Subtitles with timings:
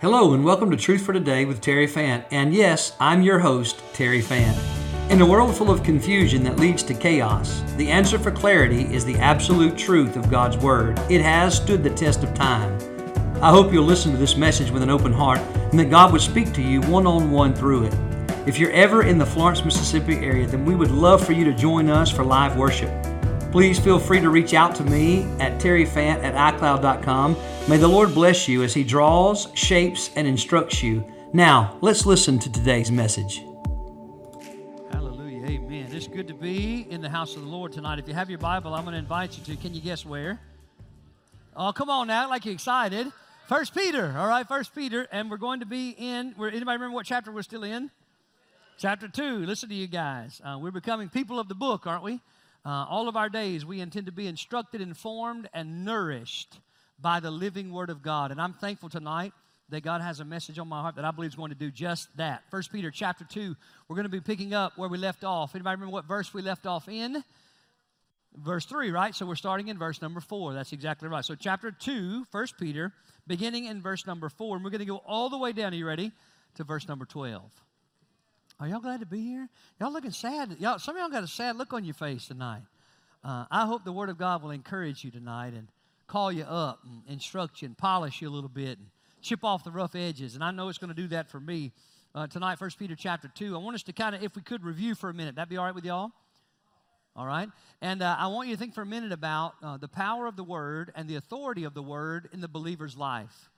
[0.00, 2.24] Hello, and welcome to Truth for Today with Terry Fant.
[2.30, 4.58] And yes, I'm your host, Terry Fant.
[5.10, 9.04] In a world full of confusion that leads to chaos, the answer for clarity is
[9.04, 10.98] the absolute truth of God's Word.
[11.10, 12.78] It has stood the test of time.
[13.42, 16.22] I hope you'll listen to this message with an open heart and that God would
[16.22, 17.94] speak to you one on one through it.
[18.46, 21.52] If you're ever in the Florence, Mississippi area, then we would love for you to
[21.52, 22.90] join us for live worship.
[23.52, 27.36] Please feel free to reach out to me at terryfant at iCloud.com.
[27.70, 31.04] May the Lord bless you as He draws, shapes, and instructs you.
[31.32, 33.44] Now, let's listen to today's message.
[34.90, 35.46] Hallelujah.
[35.46, 35.86] Amen.
[35.92, 38.00] It's good to be in the house of the Lord tonight.
[38.00, 39.62] If you have your Bible, I'm going to invite you to.
[39.62, 40.40] Can you guess where?
[41.54, 43.06] Oh, come on now, like you're excited.
[43.46, 44.16] First Peter.
[44.18, 46.32] All right, First Peter, and we're going to be in.
[46.36, 47.92] Where anybody remember what chapter we're still in?
[48.78, 49.46] Chapter two.
[49.46, 50.40] Listen to you guys.
[50.44, 52.14] Uh, we're becoming people of the book, aren't we?
[52.66, 56.58] Uh, all of our days, we intend to be instructed, informed, and nourished
[57.00, 58.30] by the living Word of God.
[58.30, 59.32] And I'm thankful tonight
[59.70, 61.70] that God has a message on my heart that I believe is going to do
[61.70, 62.42] just that.
[62.50, 63.56] First Peter chapter 2,
[63.88, 65.54] we're going to be picking up where we left off.
[65.54, 67.22] Anybody remember what verse we left off in?
[68.36, 69.14] Verse 3, right?
[69.14, 70.54] So we're starting in verse number 4.
[70.54, 71.24] That's exactly right.
[71.24, 72.92] So chapter 2, First Peter,
[73.26, 74.56] beginning in verse number 4.
[74.56, 76.12] And we're going to go all the way down, are you ready?
[76.56, 77.42] To verse number 12.
[78.58, 79.48] Are y'all glad to be here?
[79.80, 80.56] Y'all looking sad.
[80.58, 82.62] Y'all, some of y'all got a sad look on your face tonight.
[83.24, 85.68] Uh, I hope the Word of God will encourage you tonight and
[86.10, 88.88] call you up and instruct you and polish you a little bit and
[89.22, 90.34] chip off the rough edges.
[90.34, 91.70] And I know it's going to do that for me
[92.16, 93.54] uh, tonight, First Peter chapter 2.
[93.54, 95.36] I want us to kind of, if we could, review for a minute.
[95.36, 96.10] That'd be all right with y'all?
[97.14, 97.48] All right?
[97.80, 100.34] And uh, I want you to think for a minute about uh, the power of
[100.34, 103.48] the Word and the authority of the Word in the believer's life.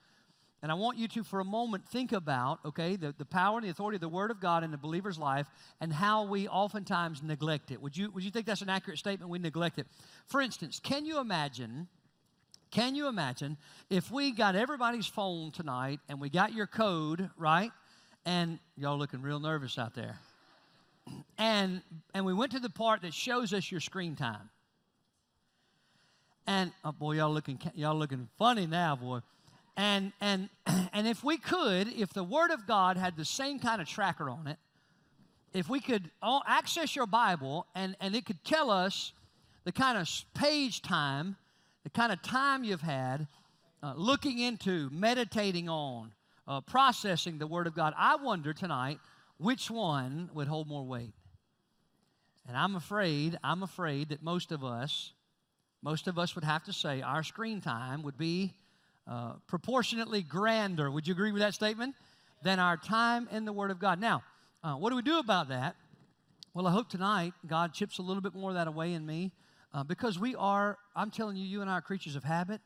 [0.61, 3.67] And I want you to, for a moment, think about, okay, the, the power and
[3.67, 5.47] the authority of the Word of God in the believer's life
[5.81, 7.81] and how we oftentimes neglect it.
[7.81, 9.31] Would you, would you think that's an accurate statement?
[9.31, 9.87] We neglect it.
[10.27, 11.89] For instance, can you imagine,
[12.73, 13.59] can you imagine
[13.91, 17.71] if we got everybody's phone tonight and we got your code, right?
[18.25, 20.19] And y'all looking real nervous out there.
[21.37, 21.83] And,
[22.15, 24.49] and we went to the part that shows us your screen time.
[26.47, 29.21] And, oh boy, y'all looking, y'all looking funny now, boy.
[29.77, 30.49] And, and,
[30.93, 34.31] and if we could, if the Word of God had the same kind of tracker
[34.31, 34.57] on it,
[35.53, 36.11] if we could
[36.47, 39.13] access your Bible and, and it could tell us
[39.65, 41.37] the kind of page time,
[41.85, 43.27] the kind of time you've had
[43.83, 46.13] uh, looking into, meditating on,
[46.47, 48.99] uh, processing the Word of God, I wonder tonight
[49.39, 51.15] which one would hold more weight.
[52.47, 55.13] And I'm afraid, I'm afraid that most of us,
[55.83, 58.55] most of us would have to say our screen time would be
[59.09, 60.91] uh, proportionately grander.
[60.91, 61.95] Would you agree with that statement?
[62.45, 64.01] Than our time in the Word of God.
[64.01, 64.23] Now,
[64.65, 65.77] uh, what do we do about that?
[66.55, 69.33] Well, I hope tonight God chips a little bit more of that away in me
[69.75, 72.61] uh, because we are, I'm telling you, you and I are creatures of habit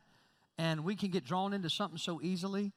[0.57, 2.71] and we can get drawn into something so easily.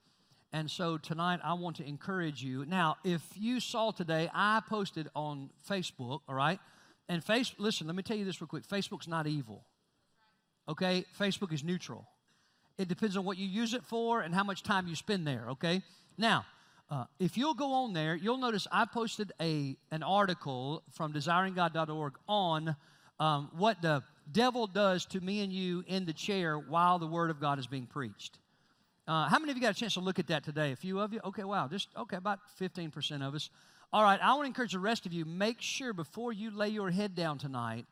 [0.53, 2.65] And so tonight I want to encourage you.
[2.65, 6.59] Now, if you saw today, I posted on Facebook, all right?
[7.09, 8.67] And face, listen, let me tell you this real quick.
[8.67, 9.65] Facebook's not evil.
[10.69, 11.05] Okay?
[11.19, 12.07] Facebook is neutral.
[12.79, 15.47] It depends on what you use it for and how much time you spend there,
[15.51, 15.83] okay?
[16.17, 16.47] Now,
[16.91, 22.15] uh, if you'll go on there, you'll notice I posted a, an article from desiringgod.org
[22.27, 22.75] on
[23.21, 24.03] um, what the
[24.33, 27.67] devil does to me and you in the chair while the Word of God is
[27.67, 28.39] being preached.
[29.09, 30.73] Uh, how many of you got a chance to look at that today?
[30.73, 31.21] A few of you?
[31.25, 33.51] Okay, wow, just, okay, about 15% of us.
[33.93, 36.69] All right, I want to encourage the rest of you, make sure before you lay
[36.69, 37.87] your head down tonight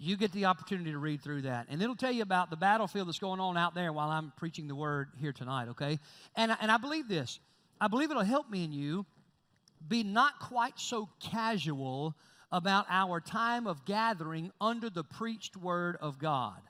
[0.00, 1.66] you get the opportunity to read through that.
[1.68, 4.66] And it'll tell you about the battlefield that's going on out there while I'm preaching
[4.66, 5.98] the word here tonight, okay?
[6.34, 7.38] And, and I believe this.
[7.78, 9.04] I believe it'll help me and you
[9.86, 12.14] be not quite so casual
[12.52, 16.60] about our time of gathering under the preached word of God.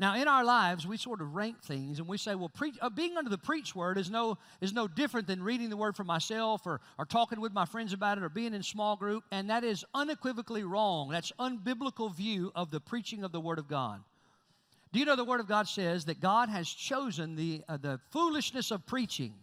[0.00, 2.50] Now, in our lives, we sort of rank things and we say, well,
[2.80, 5.94] uh, being under the preached word is no, is no different than reading the word
[5.94, 9.24] for myself or, or talking with my friends about it or being in small group.
[9.30, 11.10] And that is unequivocally wrong.
[11.10, 14.00] That's unbiblical view of the preaching of the word of God.
[14.90, 18.00] Do you know the word of God says that God has chosen the, uh, the
[18.10, 19.34] foolishness of preaching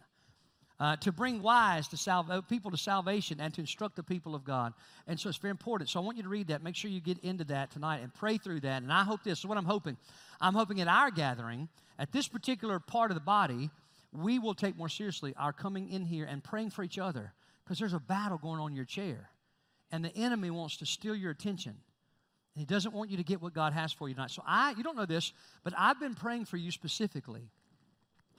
[0.80, 4.36] uh, to bring wise to salve, uh, people to salvation and to instruct the people
[4.36, 4.74] of God.
[5.08, 5.90] And so it's very important.
[5.90, 6.64] So I want you to read that.
[6.64, 8.84] Make sure you get into that tonight and pray through that.
[8.84, 9.98] And I hope this is what I'm hoping.
[10.40, 13.72] I'm hoping at our gathering, at this particular part of the body,
[14.14, 17.34] we will take more seriously our coming in here and praying for each other
[17.64, 19.30] because there's a battle going on in your chair.
[19.92, 21.72] And the enemy wants to steal your attention.
[21.72, 24.32] And he doesn't want you to get what God has for you tonight.
[24.32, 25.34] So I, you don't know this,
[25.64, 27.50] but I've been praying for you specifically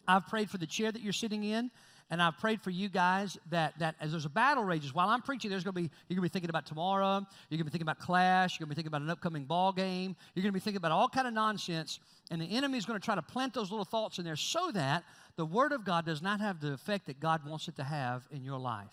[0.09, 1.71] I've prayed for the chair that you're sitting in.
[2.11, 5.21] And I've prayed for you guys that, that as there's a battle rages, while I'm
[5.21, 7.27] preaching, there's going to be, you're going to be thinking about tomorrow.
[7.51, 8.55] You're going to be thinking about clash.
[8.55, 10.17] You're going to be thinking about an upcoming ball game.
[10.35, 12.01] You're going to be thinking about all kind of nonsense.
[12.31, 14.71] And the enemy is going to try to plant those little thoughts in there so
[14.73, 15.05] that
[15.37, 18.27] the Word of God does not have the effect that God wants it to have
[18.31, 18.93] in your life.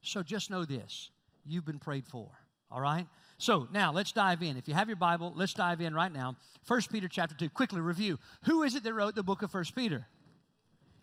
[0.00, 1.10] So just know this
[1.44, 2.30] you've been prayed for.
[2.70, 3.06] All right?
[3.38, 4.56] So now let's dive in.
[4.56, 6.36] If you have your Bible, let's dive in right now.
[6.64, 7.50] First Peter chapter 2.
[7.50, 8.18] Quickly review.
[8.44, 10.06] Who is it that wrote the book of First Peter?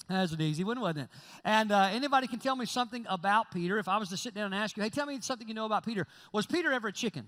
[0.07, 1.09] That's an easy one, wasn't it?
[1.43, 3.77] And uh, anybody can tell me something about Peter.
[3.79, 5.65] If I was to sit down and ask you, hey, tell me something you know
[5.65, 6.05] about Peter.
[6.31, 7.27] Was Peter ever a chicken?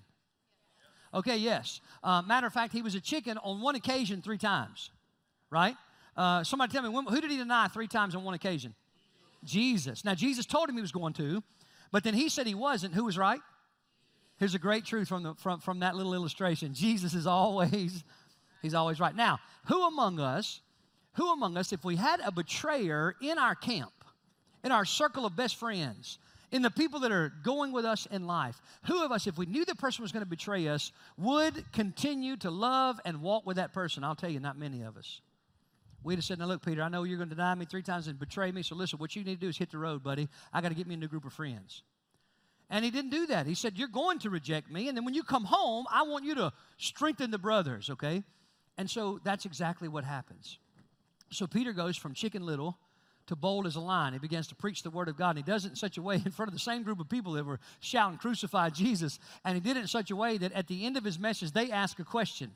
[1.14, 1.82] Okay, yes.
[2.04, 4.92] Uh, matter of fact, he was a chicken on one occasion three times,
[5.50, 5.76] right?
[6.16, 8.76] Uh, somebody tell me, when, who did he deny three times on one occasion?
[9.44, 10.04] Jesus.
[10.04, 11.44] Now, Jesus told him he was going to,
[11.92, 12.94] but then he said he wasn't.
[12.94, 13.40] Who was right?
[14.38, 16.74] Here's a great truth from, the, from, from that little illustration.
[16.74, 18.04] Jesus is always,
[18.62, 19.16] he's always right.
[19.16, 20.62] Now, who among us
[21.18, 23.92] who among us, if we had a betrayer in our camp,
[24.64, 26.20] in our circle of best friends,
[26.52, 29.48] in the people that are going with us in life, who of us, if we
[29.48, 33.58] knew the person was going to betray us, would continue to love and walk with
[33.58, 34.04] that person?
[34.04, 35.22] I'll tell you, not many of us.
[36.04, 38.08] We'd have said, Now, look, Peter, I know you're going to deny me three times
[38.08, 40.30] and betray me, so listen, what you need to do is hit the road, buddy.
[40.54, 41.82] I got to get me a new group of friends.
[42.70, 43.48] And he didn't do that.
[43.48, 46.26] He said, You're going to reject me, and then when you come home, I want
[46.26, 48.24] you to strengthen the brothers, okay?
[48.78, 50.60] And so that's exactly what happens.
[51.30, 52.78] So Peter goes from chicken little
[53.28, 54.14] to bold as a lion.
[54.14, 55.32] He begins to preach the word of God.
[55.32, 57.10] And he does it in such a way in front of the same group of
[57.10, 59.20] people that were shouting, Crucify Jesus.
[59.46, 61.52] And he did it in such a way that at the end of his message,
[61.52, 62.52] they ask a question.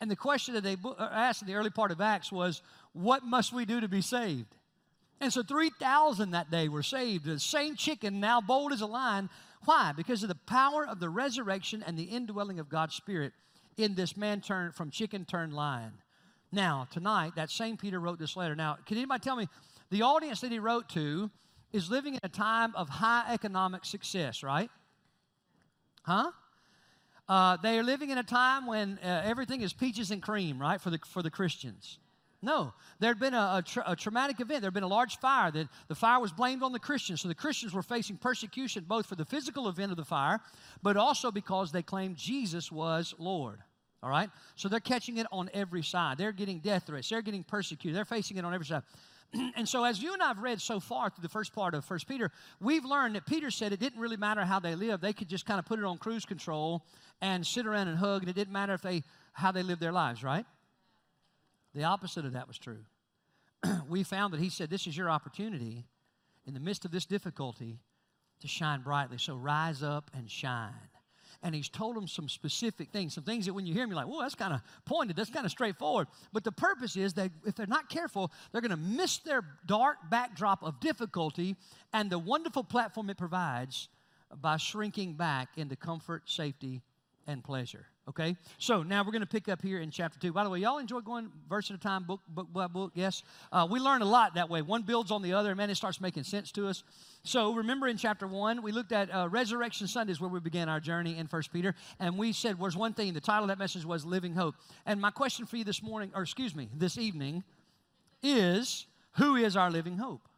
[0.00, 3.24] And the question that they uh, asked in the early part of Acts was, What
[3.24, 4.56] must we do to be saved?
[5.20, 7.26] And so 3,000 that day were saved.
[7.26, 9.28] The same chicken, now bold as a lion.
[9.66, 9.92] Why?
[9.94, 13.34] Because of the power of the resurrection and the indwelling of God's Spirit
[13.76, 15.92] in this man turned from chicken turned lion.
[16.52, 18.56] Now, tonight, that same Peter wrote this letter.
[18.56, 19.48] Now, can anybody tell me
[19.90, 21.30] the audience that he wrote to
[21.72, 24.70] is living in a time of high economic success, right?
[26.02, 26.32] Huh?
[27.28, 30.80] Uh, they are living in a time when uh, everything is peaches and cream, right,
[30.80, 31.98] for the, for the Christians.
[32.42, 34.62] No, there had been a, a, tra- a, traumatic event.
[34.62, 35.50] There had been a large fire.
[35.50, 37.20] That the fire was blamed on the Christians.
[37.20, 40.40] So the Christians were facing persecution both for the physical event of the fire,
[40.82, 43.58] but also because they claimed Jesus was Lord.
[44.02, 44.30] All right?
[44.56, 46.18] So they're catching it on every side.
[46.18, 47.08] They're getting death threats.
[47.08, 47.96] They're getting persecuted.
[47.96, 48.82] They're facing it on every side.
[49.56, 51.84] and so, as you and I have read so far through the first part of
[51.84, 52.30] First Peter,
[52.60, 55.02] we've learned that Peter said it didn't really matter how they lived.
[55.02, 56.84] They could just kind of put it on cruise control
[57.20, 59.02] and sit around and hug, and it didn't matter if they
[59.32, 60.44] how they lived their lives, right?
[61.74, 62.84] The opposite of that was true.
[63.88, 65.84] we found that he said, This is your opportunity
[66.46, 67.78] in the midst of this difficulty
[68.40, 69.18] to shine brightly.
[69.18, 70.72] So rise up and shine
[71.42, 73.96] and he's told them some specific things, some things that when you hear them, you're
[73.96, 76.06] like, well, that's kind of pointed, that's kind of straightforward.
[76.32, 79.96] But the purpose is that if they're not careful, they're going to miss their dark
[80.10, 81.56] backdrop of difficulty
[81.92, 83.88] and the wonderful platform it provides
[84.40, 86.82] by shrinking back into comfort, safety,
[87.26, 87.86] and pleasure.
[88.08, 88.36] Okay?
[88.58, 90.32] So now we're going to pick up here in chapter 2.
[90.32, 92.92] By the way, y'all enjoy going verse at a time, book, book by book?
[92.94, 93.22] Yes?
[93.52, 94.62] Uh, we learn a lot that way.
[94.62, 96.82] One builds on the other, and man, it starts making sense to us.
[97.22, 100.80] So remember in chapter 1, we looked at uh, Resurrection Sundays where we began our
[100.80, 103.84] journey in First Peter, and we said, there's one thing, the title of that message
[103.84, 104.56] was Living Hope.
[104.86, 107.44] And my question for you this morning, or excuse me, this evening,
[108.22, 110.28] is who is our living hope?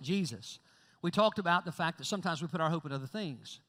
[0.00, 0.58] Jesus.
[1.02, 3.60] We talked about the fact that sometimes we put our hope in other things.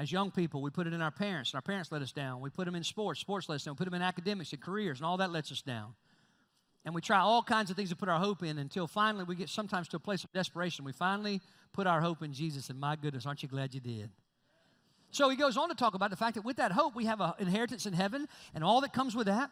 [0.00, 2.40] As young people, we put it in our parents, and our parents let us down.
[2.40, 3.74] We put them in sports, sports let us down.
[3.74, 5.92] We put them in academics and careers, and all that lets us down.
[6.86, 9.34] And we try all kinds of things to put our hope in until finally we
[9.36, 10.86] get sometimes to a place of desperation.
[10.86, 11.42] We finally
[11.74, 14.08] put our hope in Jesus, and my goodness, aren't you glad you did?
[15.10, 17.20] So he goes on to talk about the fact that with that hope, we have
[17.20, 19.50] an inheritance in heaven and all that comes with that.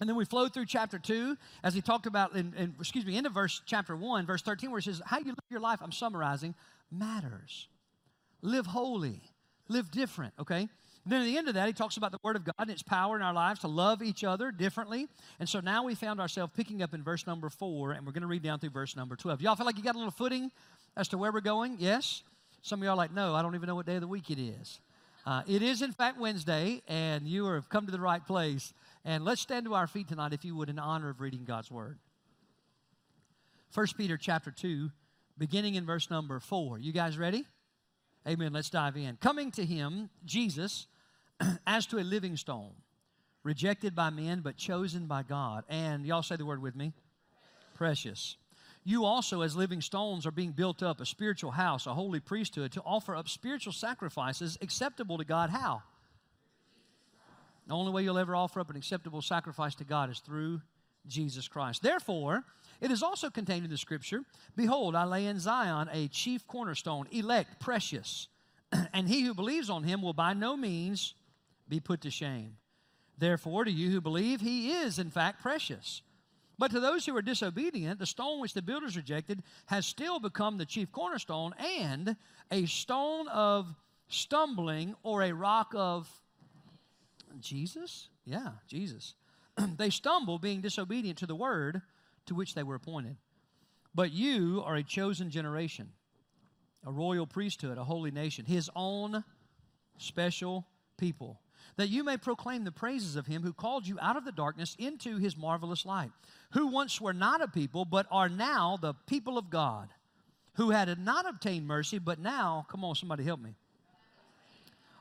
[0.00, 3.16] And then we flow through chapter 2 as he talked about, in, in, excuse me,
[3.16, 5.92] into verse chapter 1, verse 13, where he says, How you live your life, I'm
[5.92, 6.56] summarizing,
[6.90, 7.68] matters.
[8.42, 9.22] Live holy
[9.68, 10.68] live different, okay?
[11.04, 12.70] And then at the end of that, he talks about the Word of God and
[12.70, 15.08] its power in our lives to love each other differently.
[15.40, 18.22] And so now we found ourselves picking up in verse number four, and we're going
[18.22, 19.40] to read down through verse number 12.
[19.40, 20.50] Y'all feel like you got a little footing
[20.96, 21.76] as to where we're going?
[21.78, 22.22] Yes?
[22.62, 24.30] Some of y'all are like, no, I don't even know what day of the week
[24.30, 24.80] it is.
[25.24, 28.72] Uh, it is, in fact, Wednesday, and you have come to the right place.
[29.04, 31.70] And let's stand to our feet tonight, if you would, in honor of reading God's
[31.70, 31.98] Word.
[33.74, 34.90] 1 Peter chapter 2,
[35.36, 36.78] beginning in verse number 4.
[36.78, 37.44] You guys ready?
[38.28, 38.52] Amen.
[38.52, 39.16] Let's dive in.
[39.16, 40.86] Coming to him, Jesus,
[41.66, 42.72] as to a living stone,
[43.42, 45.64] rejected by men, but chosen by God.
[45.70, 46.92] And y'all say the word with me
[47.74, 48.36] precious.
[48.84, 52.72] You also, as living stones, are being built up a spiritual house, a holy priesthood,
[52.72, 55.48] to offer up spiritual sacrifices acceptable to God.
[55.48, 55.82] How?
[57.66, 60.60] The only way you'll ever offer up an acceptable sacrifice to God is through
[61.06, 61.82] Jesus Christ.
[61.82, 62.44] Therefore,
[62.80, 64.22] it is also contained in the scripture
[64.56, 68.28] Behold, I lay in Zion a chief cornerstone, elect, precious,
[68.92, 71.14] and he who believes on him will by no means
[71.68, 72.56] be put to shame.
[73.18, 76.02] Therefore, to you who believe, he is in fact precious.
[76.58, 80.58] But to those who are disobedient, the stone which the builders rejected has still become
[80.58, 82.16] the chief cornerstone and
[82.50, 83.74] a stone of
[84.08, 86.08] stumbling or a rock of
[87.40, 88.08] Jesus?
[88.24, 89.14] Yeah, Jesus.
[89.76, 91.82] they stumble being disobedient to the word
[92.26, 93.16] to which they were appointed.
[93.94, 95.90] But you are a chosen generation,
[96.86, 99.24] a royal priesthood, a holy nation, his own
[99.96, 101.40] special people,
[101.76, 104.76] that you may proclaim the praises of him who called you out of the darkness
[104.78, 106.12] into his marvelous light,
[106.52, 109.88] who once were not a people, but are now the people of God,
[110.54, 113.54] who had not obtained mercy, but now, come on, somebody help me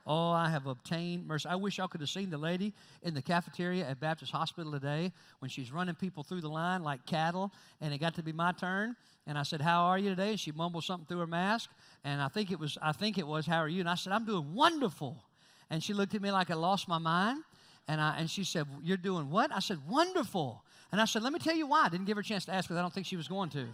[0.09, 1.49] Oh, I have obtained mercy.
[1.49, 2.73] I wish y'all could have seen the lady
[3.03, 7.05] in the cafeteria at Baptist Hospital today when she's running people through the line like
[7.05, 8.95] cattle, and it got to be my turn.
[9.27, 11.69] And I said, "How are you today?" And she mumbled something through her mask,
[12.05, 14.13] and I think it was, I think it was, "How are you?" And I said,
[14.13, 15.21] "I'm doing wonderful."
[15.69, 17.43] And she looked at me like I lost my mind,
[17.89, 21.33] and I, and she said, "You're doing what?" I said, "Wonderful." And I said, "Let
[21.33, 22.93] me tell you why." I didn't give her a chance to ask because I don't
[22.93, 23.67] think she was going to.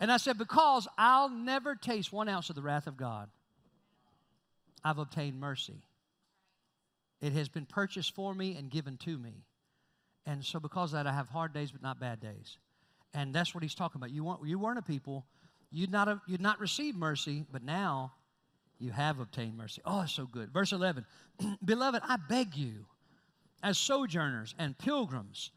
[0.00, 3.28] And I said, "Because I'll never taste one ounce of the wrath of God."
[4.84, 5.82] I've obtained mercy.
[7.20, 9.44] It has been purchased for me and given to me.
[10.26, 12.58] And so, because of that, I have hard days, but not bad days.
[13.14, 14.10] And that's what he's talking about.
[14.10, 15.24] You, weren't, you weren't a people,
[15.72, 18.12] you'd not, have, you'd not receive mercy, but now
[18.78, 19.80] you have obtained mercy.
[19.84, 20.52] Oh, it's so good.
[20.52, 21.04] Verse 11
[21.64, 22.84] Beloved, I beg you,
[23.62, 25.50] as sojourners and pilgrims,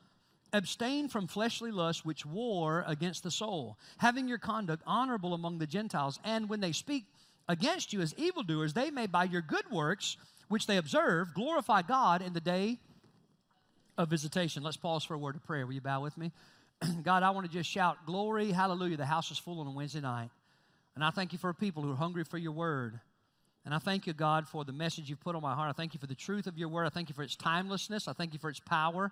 [0.54, 5.68] abstain from fleshly lusts which war against the soul, having your conduct honorable among the
[5.68, 7.06] Gentiles, and when they speak
[7.52, 10.16] against you as evildoers, they may by your good works,
[10.48, 12.80] which they observe, glorify God in the day
[13.98, 14.64] of visitation.
[14.64, 15.68] Let's pause for a word of prayer.
[15.68, 16.32] Will you bow with me?
[17.04, 18.96] God, I want to just shout, Glory, hallelujah.
[18.96, 20.30] The house is full on a Wednesday night.
[20.96, 23.02] And I thank you for people who are hungry for your word.
[23.66, 25.70] And I thank you, God, for the message you've put on my heart.
[25.70, 26.86] I thank you for the truth of your word.
[26.86, 28.08] I thank you for its timelessness.
[28.08, 29.12] I thank you for its power.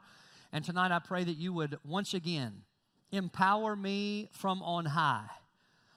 [0.53, 2.63] And tonight I pray that you would once again
[3.11, 5.27] empower me from on high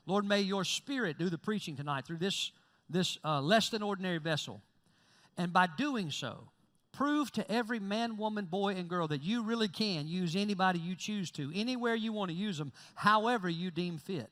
[0.07, 2.51] Lord, may your spirit do the preaching tonight through this,
[2.91, 4.61] this uh, less than ordinary vessel.
[5.37, 6.49] And by doing so,
[6.93, 10.95] prove to every man, woman, boy, and girl that you really can use anybody you
[10.95, 14.31] choose to, anywhere you want to use them, however you deem fit.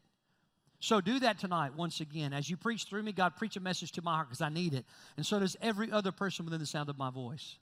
[0.80, 2.32] So do that tonight once again.
[2.32, 4.72] As you preach through me, God, preach a message to my heart because I need
[4.72, 4.86] it.
[5.16, 7.56] And so does every other person within the sound of my voice.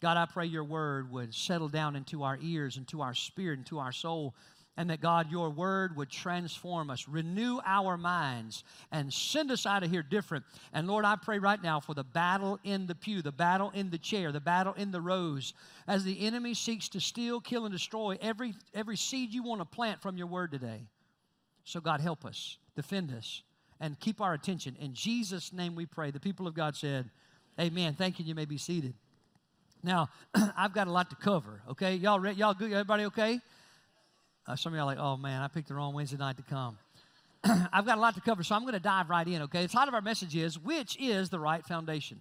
[0.00, 3.78] God, I pray your word would settle down into our ears, into our spirit, into
[3.78, 4.34] our soul,
[4.76, 9.84] and that God, your word would transform us, renew our minds, and send us out
[9.84, 10.44] of here different.
[10.72, 13.90] And Lord, I pray right now for the battle in the pew, the battle in
[13.90, 15.54] the chair, the battle in the rows,
[15.86, 19.64] as the enemy seeks to steal, kill, and destroy every, every seed you want to
[19.64, 20.82] plant from your word today.
[21.64, 23.42] So, God, help us, defend us,
[23.80, 24.76] and keep our attention.
[24.80, 26.10] In Jesus' name we pray.
[26.10, 27.10] The people of God said,
[27.60, 27.94] Amen.
[27.94, 28.24] Thank you.
[28.24, 28.94] You may be seated.
[29.84, 30.08] Now,
[30.56, 31.94] I've got a lot to cover, okay?
[31.94, 32.72] Y'all, y'all good?
[32.72, 33.40] Everybody okay?
[34.46, 36.42] Uh, some of y'all are like, oh man, I picked the wrong Wednesday night to
[36.42, 36.78] come.
[37.72, 39.62] I've got a lot to cover, so I'm going to dive right in, okay?
[39.62, 42.20] The title of our message is Which is the Right Foundation?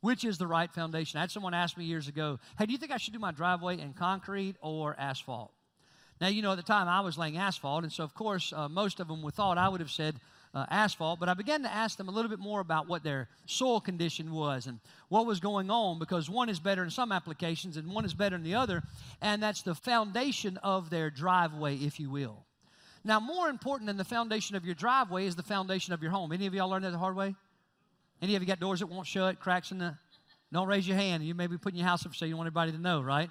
[0.00, 1.18] Which is the right foundation?
[1.18, 3.32] I had someone ask me years ago, hey, do you think I should do my
[3.32, 5.50] driveway in concrete or asphalt?
[6.20, 8.68] Now, you know, at the time I was laying asphalt, and so of course, uh,
[8.68, 10.16] most of them would thought I would have said,
[10.56, 13.28] uh, asphalt, but I began to ask them a little bit more about what their
[13.44, 17.76] soil condition was and what was going on because one is better in some applications
[17.76, 18.82] and one is better in the other,
[19.20, 22.46] and that's the foundation of their driveway, if you will.
[23.04, 26.32] Now, more important than the foundation of your driveway is the foundation of your home.
[26.32, 27.34] Any of y'all learned that the hard way?
[28.22, 29.94] Any of you got doors that won't shut, cracks in the.
[30.52, 31.22] Don't raise your hand.
[31.22, 33.28] You may be putting your house up so you don't want everybody to know, right?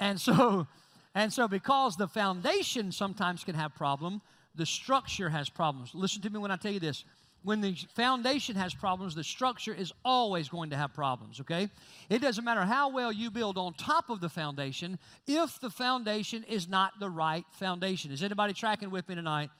[0.00, 0.66] And so,
[1.14, 4.22] and so because the foundation sometimes can have problem,
[4.58, 5.94] the structure has problems.
[5.94, 7.04] Listen to me when I tell you this.
[7.44, 11.70] When the foundation has problems, the structure is always going to have problems, okay?
[12.10, 16.44] It doesn't matter how well you build on top of the foundation if the foundation
[16.44, 18.10] is not the right foundation.
[18.10, 19.50] Is anybody tracking with me tonight?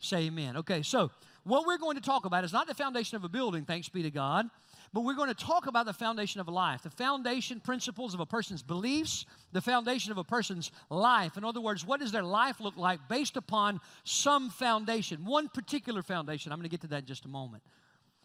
[0.00, 0.56] Say amen.
[0.56, 1.12] Okay, so
[1.44, 4.02] what we're going to talk about is not the foundation of a building, thanks be
[4.02, 4.50] to God.
[4.92, 8.26] But we're going to talk about the foundation of life, the foundation principles of a
[8.26, 11.36] person's beliefs, the foundation of a person's life.
[11.36, 16.02] In other words, what does their life look like based upon some foundation, one particular
[16.02, 16.52] foundation?
[16.52, 17.62] I'm going to get to that in just a moment.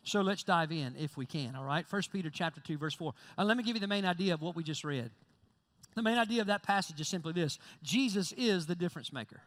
[0.04, 1.86] So let's dive in if we can, all right?
[1.90, 3.14] 1 Peter chapter 2 verse 4.
[3.38, 5.12] Uh, let me give you the main idea of what we just read.
[5.96, 7.60] The main idea of that passage is simply this.
[7.84, 9.42] Jesus is the difference maker.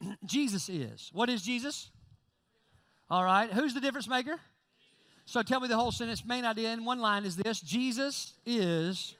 [0.24, 1.10] Jesus is.
[1.12, 1.90] What is Jesus?
[3.10, 3.52] All right.
[3.52, 4.38] Who's the difference maker?
[5.26, 6.24] So tell me the whole sentence.
[6.24, 9.16] Main idea in one line is this Jesus is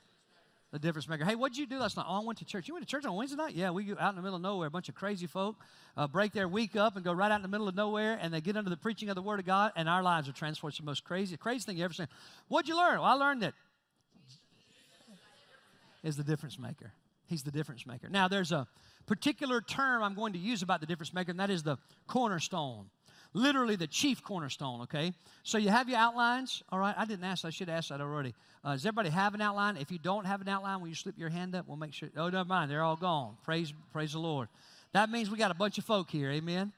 [0.75, 1.23] The difference maker.
[1.23, 2.05] Hey, what'd you do last night?
[2.05, 2.67] Oh, I went to church.
[2.67, 3.53] You went to church on Wednesday night?
[3.53, 4.67] Yeah, we go out in the middle of nowhere.
[4.67, 5.55] A bunch of crazy folk
[5.95, 8.33] uh, break their week up and go right out in the middle of nowhere, and
[8.33, 10.73] they get under the preaching of the Word of God, and our lives are transformed.
[10.73, 12.07] It's the most crazy, crazy thing you ever seen.
[12.49, 12.99] What'd you learn?
[12.99, 13.53] Well, I learned that
[16.03, 16.91] is the difference maker.
[17.27, 18.09] He's the difference maker.
[18.09, 18.67] Now, there's a
[19.05, 22.89] particular term I'm going to use about the difference maker, and that is the cornerstone
[23.35, 25.13] literally the chief cornerstone, okay?
[25.43, 26.95] So you have your outlines, all right?
[26.97, 28.33] I didn't ask, I should ask that already.
[28.63, 29.77] Uh, does everybody have an outline?
[29.77, 31.67] If you don't have an outline, will you slip your hand up?
[31.67, 32.09] We'll make sure.
[32.17, 33.35] Oh, never mind, they're all gone.
[33.43, 34.47] Praise, praise the Lord.
[34.93, 36.71] That means we got a bunch of folk here, amen?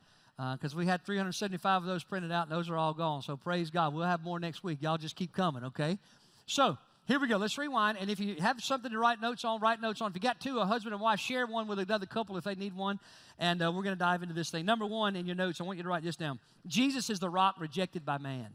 [0.53, 3.21] Because uh, we had 375 of those printed out, and those are all gone.
[3.21, 3.93] So praise God.
[3.93, 4.79] We'll have more next week.
[4.81, 5.99] Y'all just keep coming, okay?
[6.47, 7.37] So here we go.
[7.37, 7.97] Let's rewind.
[7.99, 10.11] And if you have something to write notes on, write notes on.
[10.11, 12.55] If you got two, a husband and wife, share one with another couple if they
[12.55, 12.99] need one.
[13.39, 14.65] And uh, we're going to dive into this thing.
[14.65, 17.29] Number one in your notes, I want you to write this down Jesus is the
[17.29, 18.47] rock rejected by man.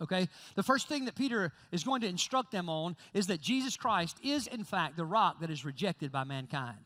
[0.00, 0.28] Okay?
[0.54, 4.16] The first thing that Peter is going to instruct them on is that Jesus Christ
[4.24, 6.78] is, in fact, the rock that is rejected by mankind.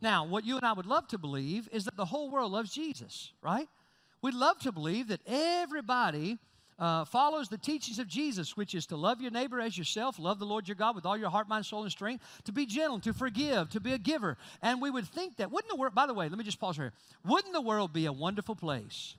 [0.00, 2.72] Now, what you and I would love to believe is that the whole world loves
[2.72, 3.68] Jesus, right?
[4.22, 6.38] We'd love to believe that everybody
[6.78, 10.38] uh, follows the teachings of Jesus, which is to love your neighbor as yourself, love
[10.38, 13.00] the Lord your God with all your heart, mind, soul, and strength, to be gentle,
[13.00, 14.36] to forgive, to be a giver.
[14.62, 16.76] And we would think that, wouldn't the world, by the way, let me just pause
[16.76, 16.92] here.
[17.24, 19.16] Wouldn't the world be a wonderful place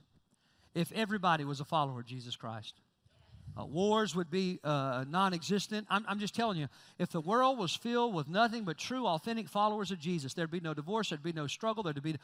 [0.74, 2.80] if everybody was a follower of Jesus Christ?
[3.58, 5.86] Uh, wars would be uh, non existent.
[5.90, 9.48] I'm, I'm, just telling you, if the world was filled with nothing but true, authentic
[9.48, 12.16] followers of Jesus, there'd be no divorce, there'd be no struggle, there'd be.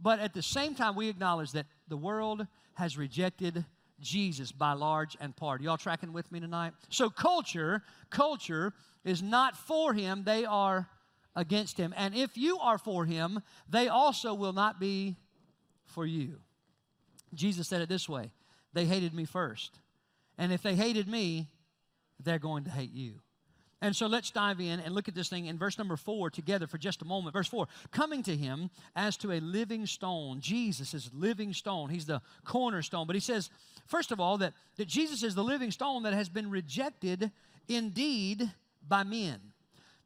[0.00, 3.64] But at the same time, we acknowledge that the world has rejected
[4.02, 5.62] Jesus by large and part.
[5.62, 6.74] Y'all tracking with me tonight?
[6.90, 10.88] So culture, culture is not for him, they are
[11.34, 11.94] against him.
[11.96, 15.16] And if you are for him, they also will not be
[15.86, 16.38] for you.
[17.34, 18.32] Jesus said it this way
[18.74, 19.78] they hated me first.
[20.38, 21.48] And if they hated me,
[22.18, 23.20] they're going to hate you.
[23.82, 26.68] And so let's dive in and look at this thing in verse number four together
[26.68, 27.34] for just a moment.
[27.34, 30.40] Verse four coming to him as to a living stone.
[30.40, 31.90] Jesus is living stone.
[31.90, 33.08] He's the cornerstone.
[33.08, 33.50] But he says,
[33.86, 37.32] first of all, that, that Jesus is the living stone that has been rejected
[37.68, 38.50] indeed
[38.88, 39.51] by men.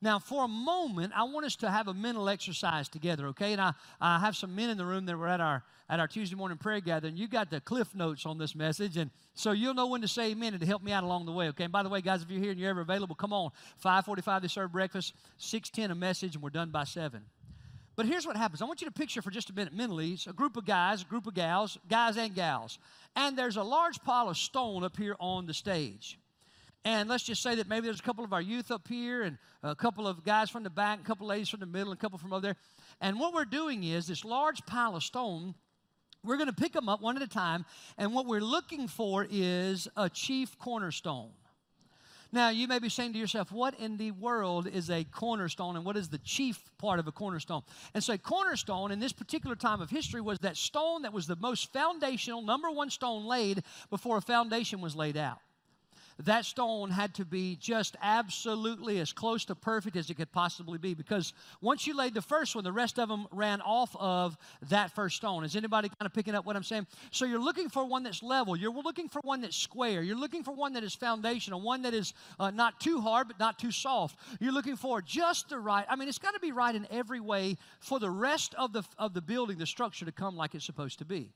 [0.03, 3.53] Now, for a moment, I want us to have a mental exercise together, okay?
[3.53, 6.09] And I, I have some men in the room that were at our at our
[6.09, 7.17] Tuesday morning prayer gathering.
[7.17, 10.33] You got the cliff notes on this message, and so you'll know when to say
[10.33, 11.65] amen and to help me out along the way, okay?
[11.65, 13.51] And by the way, guys, if you're here and you're ever available, come on.
[13.79, 17.23] 545 they serve breakfast, 610 a message, and we're done by 7.
[17.95, 18.61] But here's what happens.
[18.61, 21.03] I want you to picture for just a minute mentally it's a group of guys,
[21.03, 22.79] a group of gals, guys and gals.
[23.15, 26.19] And there's a large pile of stone up here on the stage.
[26.87, 29.39] And let's just say that maybe there's a couple of our youth up here, and
[29.65, 31.99] a couple of guys from the back, a couple of ladies from the middle, and
[31.99, 32.57] a couple from over there.
[33.01, 35.57] And what we're doing is this large pile of stone,
[36.23, 37.65] we're going to pick them up one at a time.
[37.99, 41.31] And what we're looking for is a chief cornerstone.
[42.31, 45.85] Now, you may be saying to yourself, what in the world is a cornerstone and
[45.85, 47.63] what is the chief part of a cornerstone?
[47.95, 51.27] And so, a cornerstone in this particular time of history was that stone that was
[51.27, 55.41] the most foundational, number one stone laid before a foundation was laid out
[56.25, 60.79] that stone had to be just absolutely as close to perfect as it could possibly
[60.79, 64.37] be because once you laid the first one, the rest of them ran off of
[64.71, 65.45] that first stone.
[65.45, 66.87] Is anybody kind of picking up what I'm saying?
[67.11, 70.43] So you're looking for one that's level, you're looking for one that's square, you're looking
[70.43, 73.71] for one that is foundational, one that is uh, not too hard but not too
[73.71, 74.19] soft.
[74.41, 77.21] You're looking for just the right, I mean, it's got to be right in every
[77.21, 80.65] way for the rest of the, of the building, the structure to come like it's
[80.65, 81.31] supposed to be.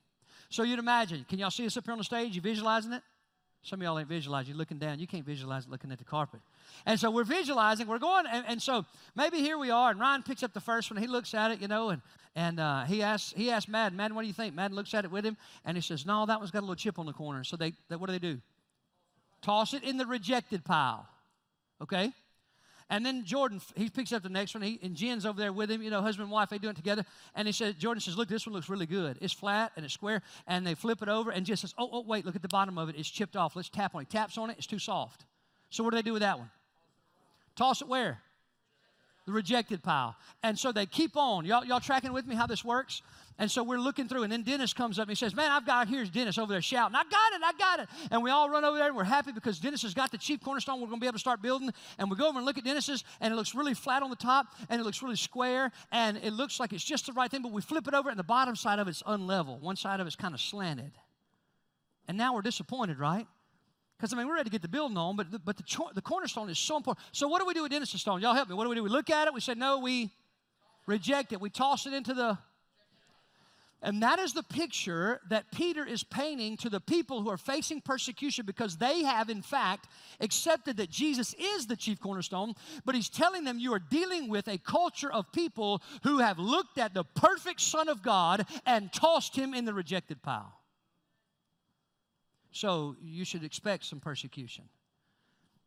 [0.49, 2.35] So you'd imagine, can y'all see us up here on the stage?
[2.35, 3.03] You visualizing it?
[3.63, 4.49] Some of y'all ain't visualizing.
[4.49, 4.99] You're looking down.
[4.99, 6.39] You can't visualize looking at the carpet.
[6.85, 7.87] And so we're visualizing.
[7.87, 9.91] We're going, and, and, so maybe here we are.
[9.91, 10.99] And Ryan picks up the first one.
[10.99, 12.01] He looks at it, you know, and
[12.35, 14.55] and uh, he asks he asks Madden, Madden, what do you think?
[14.55, 16.75] Madden looks at it with him, and he says, No, that one's got a little
[16.75, 17.43] chip on the corner.
[17.43, 18.39] So they, they what do they do?
[19.41, 21.07] Toss it in the rejected pile.
[21.81, 22.13] Okay.
[22.91, 25.71] And then Jordan, he picks up the next one, he, and Jen's over there with
[25.71, 27.05] him, you know, husband and wife, they do it together.
[27.33, 29.17] And he says, Jordan says, look, this one looks really good.
[29.21, 30.21] It's flat and it's square.
[30.45, 32.77] And they flip it over and Jen says, oh, oh, wait, look at the bottom
[32.77, 32.97] of it.
[32.97, 33.55] It's chipped off.
[33.55, 34.09] Let's tap on it.
[34.09, 35.23] Taps on it, it's too soft.
[35.69, 36.51] So what do they do with that one?
[37.55, 38.19] Toss it where?
[39.25, 40.15] The rejected pile.
[40.41, 41.45] And so they keep on.
[41.45, 43.01] Y'all, y'all tracking with me how this works?
[43.37, 45.65] And so we're looking through, and then Dennis comes up and he says, Man, I've
[45.65, 47.89] got, here's Dennis over there shouting, I got it, I got it.
[48.11, 50.41] And we all run over there and we're happy because Dennis has got the chief
[50.41, 51.71] cornerstone we're to be able to start building.
[51.97, 54.15] And we go over and look at Dennis's, and it looks really flat on the
[54.15, 57.41] top, and it looks really square, and it looks like it's just the right thing,
[57.41, 59.59] but we flip it over, and the bottom side of it's unlevel.
[59.59, 60.91] One side of it's kind of slanted.
[62.07, 63.25] And now we're disappointed, right?
[64.01, 66.01] Because, I mean, we're ready to get the building on, but, the, but the, the
[66.01, 67.05] cornerstone is so important.
[67.11, 68.19] So, what do we do with Dennis's stone?
[68.19, 68.55] Y'all help me.
[68.55, 68.81] What do we do?
[68.81, 70.09] We look at it, we say, no, we
[70.87, 71.39] reject it.
[71.39, 72.35] We toss it into the
[73.83, 77.79] And that is the picture that Peter is painting to the people who are facing
[77.79, 79.87] persecution because they have, in fact,
[80.19, 82.55] accepted that Jesus is the chief cornerstone.
[82.83, 86.79] But he's telling them you are dealing with a culture of people who have looked
[86.79, 90.60] at the perfect Son of God and tossed him in the rejected pile.
[92.51, 94.65] So you should expect some persecution.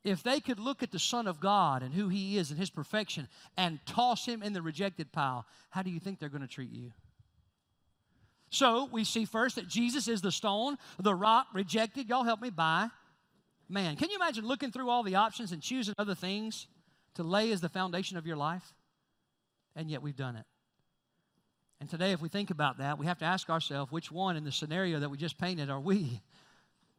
[0.04, 2.68] If they could look at the Son of God and who he is and his
[2.68, 6.48] perfection and toss him in the rejected pile, how do you think they're going to
[6.48, 6.92] treat you?
[8.50, 12.08] So we see first that Jesus is the stone, the rock rejected.
[12.08, 12.88] Y'all help me by
[13.68, 13.96] man.
[13.96, 16.66] Can you imagine looking through all the options and choosing other things
[17.14, 18.74] to lay as the foundation of your life?
[19.74, 20.44] And yet we've done it.
[21.80, 24.44] And today, if we think about that, we have to ask ourselves which one in
[24.44, 26.22] the scenario that we just painted are we?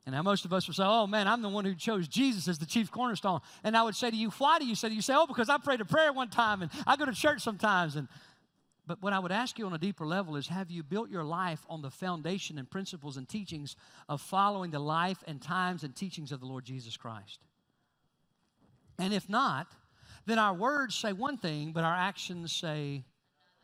[0.06, 2.48] And now most of us would say, oh man, I'm the one who chose Jesus
[2.48, 3.40] as the chief cornerstone.
[3.64, 4.90] And I would say to you, why do you say?
[4.90, 7.42] You say, oh, because I prayed a prayer one time and I go to church
[7.42, 7.96] sometimes.
[7.96, 8.08] And
[8.88, 11.24] but what I would ask you on a deeper level is have you built your
[11.24, 13.76] life on the foundation and principles and teachings
[14.08, 17.40] of following the life and times and teachings of the Lord Jesus Christ?
[19.00, 19.72] And if not,
[20.28, 23.06] then our words say one thing, but our actions say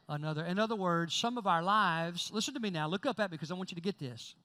[0.09, 0.43] another.
[0.43, 3.37] In other words, some of our lives, listen to me now, look up at me
[3.37, 4.35] because I want you to get this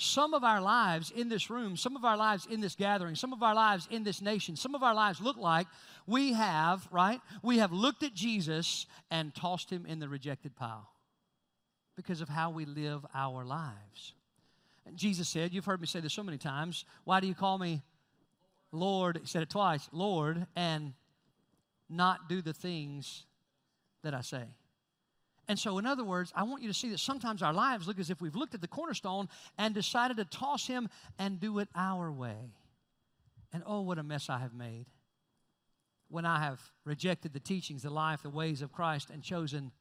[0.00, 3.32] some of our lives in this room, some of our lives in this gathering, some
[3.32, 5.66] of our lives in this nation, some of our lives look like
[6.06, 7.20] we have, right?
[7.42, 10.88] We have looked at Jesus and tossed him in the rejected pile
[11.96, 14.14] because of how we live our lives.
[14.86, 17.58] And Jesus said, You've heard me say this so many times, why do you call
[17.58, 17.82] me
[18.70, 19.18] Lord?
[19.20, 20.92] He said it twice, Lord, and
[21.90, 23.24] not do the things
[24.04, 24.44] that I say.
[25.48, 27.98] And so, in other words, I want you to see that sometimes our lives look
[27.98, 31.68] as if we've looked at the cornerstone and decided to toss him and do it
[31.74, 32.52] our way.
[33.52, 34.86] And oh, what a mess I have made
[36.08, 39.72] when I have rejected the teachings, the life, the ways of Christ and chosen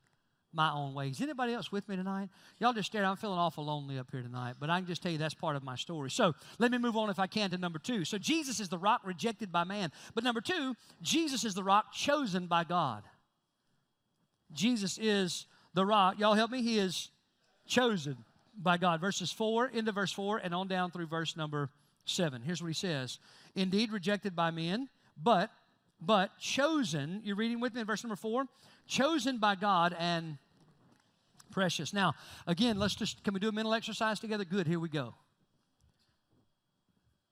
[0.53, 1.21] my own ways.
[1.21, 2.29] Anybody else with me tonight?
[2.59, 3.05] Y'all just stare.
[3.05, 5.55] I'm feeling awful lonely up here tonight, but I can just tell you that's part
[5.55, 6.09] of my story.
[6.09, 8.05] So let me move on if I can to number two.
[8.05, 9.91] So Jesus is the rock rejected by man.
[10.15, 13.03] But number two, Jesus is the rock chosen by God.
[14.53, 15.45] Jesus is
[15.77, 16.17] the rock.
[16.17, 16.63] Y'all help me?
[16.63, 17.11] He is
[17.67, 18.17] chosen
[18.57, 18.99] by God.
[18.99, 21.69] Verses 4 into verse 4 and on down through verse number
[22.05, 22.41] 7.
[22.41, 23.19] Here's what he says
[23.55, 24.89] Indeed, rejected by men,
[25.21, 25.51] but,
[26.01, 27.21] but chosen.
[27.23, 28.45] You're reading with me in verse number 4?
[28.87, 30.39] Chosen by God and
[31.51, 31.93] precious.
[31.93, 32.15] Now,
[32.47, 34.45] again, let's just, can we do a mental exercise together?
[34.45, 35.13] Good, here we go.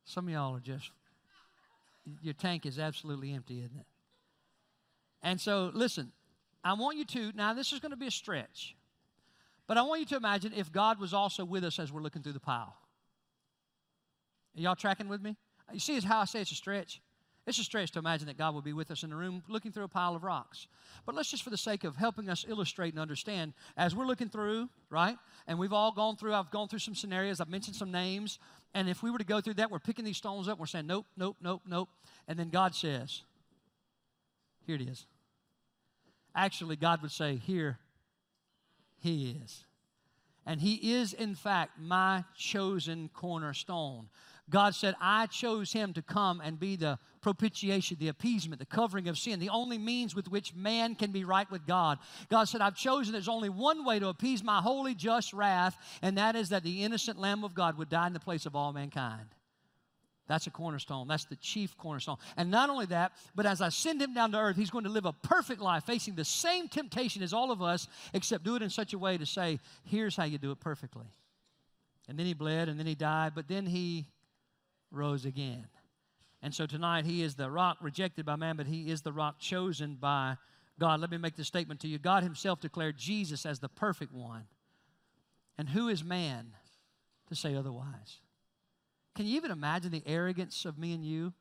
[0.04, 0.92] Some of y'all are just,
[2.22, 3.88] your tank is absolutely empty, isn't it?
[5.24, 6.12] And so, listen,
[6.66, 8.76] I want you to, now this is going to be a stretch,
[9.68, 12.24] but I want you to imagine if God was also with us as we're looking
[12.24, 12.76] through the pile.
[14.58, 15.38] Are y'all tracking with me?
[15.72, 17.02] You see how I say it's a stretch?
[17.46, 19.72] It's a stretch to imagine that God would be with us in the room looking
[19.72, 20.68] through a pile of rocks.
[21.06, 24.30] But let's just, for the sake of helping us illustrate and understand, as we're looking
[24.30, 25.18] through, right?
[25.46, 28.40] And we've all gone through, I've gone through some scenarios, I've mentioned some names.
[28.74, 30.88] And if we were to go through that, we're picking these stones up, we're saying,
[30.88, 31.90] nope, nope, nope, nope.
[32.28, 33.22] And then God says,
[34.66, 35.06] here it is.
[36.36, 37.80] Actually, God would say, Here
[38.98, 39.64] he is.
[40.46, 44.10] And he is, in fact, my chosen cornerstone.
[44.48, 49.08] God said, I chose him to come and be the propitiation, the appeasement, the covering
[49.08, 51.98] of sin, the only means with which man can be right with God.
[52.30, 56.20] God said, I've chosen there's only one way to appease my holy, just wrath, and
[56.20, 58.72] that is that the innocent Lamb of God would die in the place of all
[58.72, 59.35] mankind.
[60.28, 61.08] That's a cornerstone.
[61.08, 62.18] That's the chief cornerstone.
[62.36, 64.90] And not only that, but as I send him down to earth, he's going to
[64.90, 68.64] live a perfect life, facing the same temptation as all of us, except do it
[68.64, 71.06] in such a way to say, here's how you do it perfectly.
[72.08, 74.08] And then he bled, and then he died, but then he
[74.92, 75.68] rose again.
[76.42, 79.40] And so tonight, he is the rock rejected by man, but he is the rock
[79.40, 80.38] chosen by
[80.80, 81.00] God.
[81.00, 84.46] Let me make this statement to you God himself declared Jesus as the perfect one.
[85.58, 86.52] And who is man
[87.30, 88.20] to say otherwise?
[89.16, 91.34] Can you even imagine the arrogance of me and you?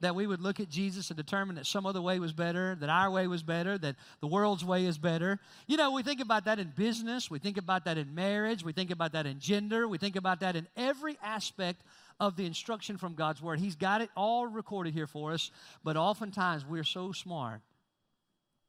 [0.00, 2.90] That we would look at Jesus and determine that some other way was better, that
[2.90, 5.38] our way was better, that the world's way is better.
[5.66, 8.74] You know, we think about that in business, we think about that in marriage, we
[8.74, 11.80] think about that in gender, we think about that in every aspect
[12.20, 13.58] of the instruction from God's Word.
[13.58, 15.50] He's got it all recorded here for us,
[15.82, 17.62] but oftentimes we're so smart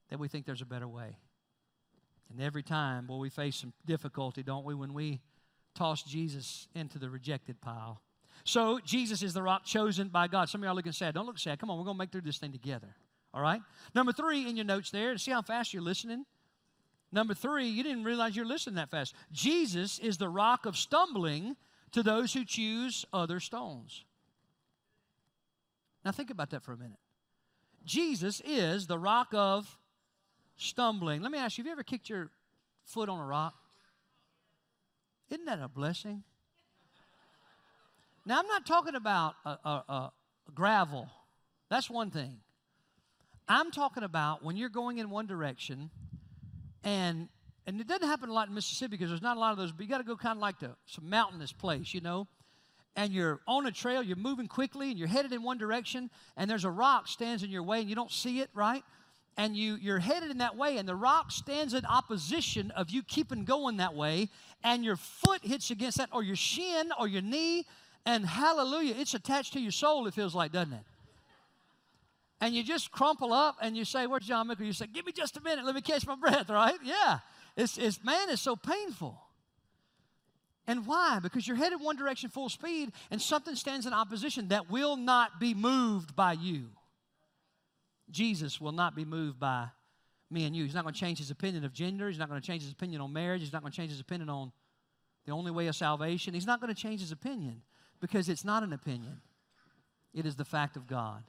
[0.10, 1.18] that we think there's a better way.
[2.30, 5.20] And every time, well, we face some difficulty, don't we, when we
[5.76, 8.02] toss Jesus into the rejected pile.
[8.48, 10.48] So Jesus is the rock chosen by God.
[10.48, 11.14] Some of y'all looking sad.
[11.14, 11.60] Don't look sad.
[11.60, 12.96] Come on, we're going to make through this thing together.
[13.34, 13.60] All right?
[13.94, 16.26] Number three in your notes there, see how fast you're listening?
[17.12, 19.14] Number three, you didn't realize you're listening that fast.
[19.34, 21.58] Jesus is the rock of stumbling
[21.92, 24.06] to those who choose other stones.
[26.06, 27.00] Now think about that for a minute.
[27.84, 29.78] Jesus is the rock of
[30.56, 31.22] stumbling.
[31.22, 32.32] Let me ask you, have you ever kicked your
[32.86, 33.56] foot on a rock?
[35.30, 36.24] Isn't that a blessing?
[38.28, 40.10] Now, I'm not talking about a,
[40.54, 41.08] gravel.
[41.70, 42.40] That's one thing.
[43.48, 45.90] I'm talking about when you're going in one direction,
[46.84, 47.30] and
[47.66, 49.72] and it doesn't happen a lot in Mississippi because there's not a lot of those.
[49.72, 52.28] But you got to go kind of like to some mountainous place, you know.
[52.98, 56.50] And you're on a trail, you're moving quickly, and you're headed in one direction, and
[56.50, 58.84] there's a rock stands in your way, and you don't see it, right?
[59.40, 63.04] and you, you're headed in that way, and the rock stands in opposition of you
[63.04, 64.30] keeping going that way,
[64.64, 67.64] and your foot hits against that, or your shin, or your knee,
[68.08, 70.84] and hallelujah, it's attached to your soul, it feels like, doesn't it?
[72.40, 74.66] And you just crumple up and you say, Where's John Mickle?
[74.66, 76.78] You say, Give me just a minute, let me catch my breath, right?
[76.84, 77.20] Yeah.
[77.58, 79.20] It's, it's man, it's so painful.
[80.68, 81.20] And why?
[81.22, 85.38] Because you're headed one direction full speed, and something stands in opposition that will not
[85.40, 86.68] be moved by you.
[88.10, 89.68] Jesus will not be moved by
[90.32, 90.64] me and you.
[90.64, 92.08] He's not going to change his opinion of gender.
[92.08, 93.42] He's not going to change his opinion on marriage.
[93.42, 94.54] He's not going to change his opinion on
[95.26, 96.34] the only way of salvation.
[96.34, 97.62] He's not going to change his opinion
[98.00, 99.22] because it's not an opinion,
[100.14, 101.24] it is the fact of God.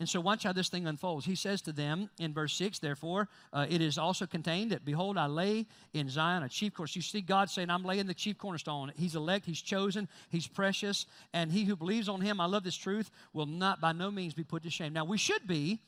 [0.00, 1.24] And so, watch how this thing unfolds.
[1.24, 5.16] He says to them in verse 6, therefore, uh, it is also contained that, behold,
[5.16, 6.98] I lay in Zion a chief cornerstone.
[6.98, 8.92] You see God saying, I'm laying the chief cornerstone.
[8.96, 12.76] He's elect, He's chosen, He's precious, and he who believes on Him, I love this
[12.76, 14.92] truth, will not by no means be put to shame.
[14.92, 15.78] Now, we should be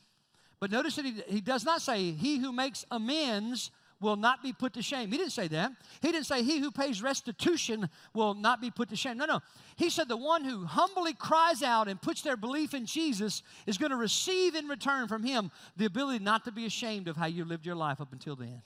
[0.59, 4.53] but notice that he, he does not say, He who makes amends will not be
[4.53, 5.11] put to shame.
[5.11, 5.71] He didn't say that.
[6.01, 9.17] He didn't say, He who pays restitution will not be put to shame.
[9.17, 9.39] No, no.
[9.75, 13.77] He said, The one who humbly cries out and puts their belief in Jesus is
[13.77, 17.25] going to receive in return from Him the ability not to be ashamed of how
[17.25, 18.61] you lived your life up until then.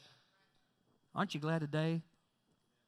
[1.16, 2.02] Aren't you glad today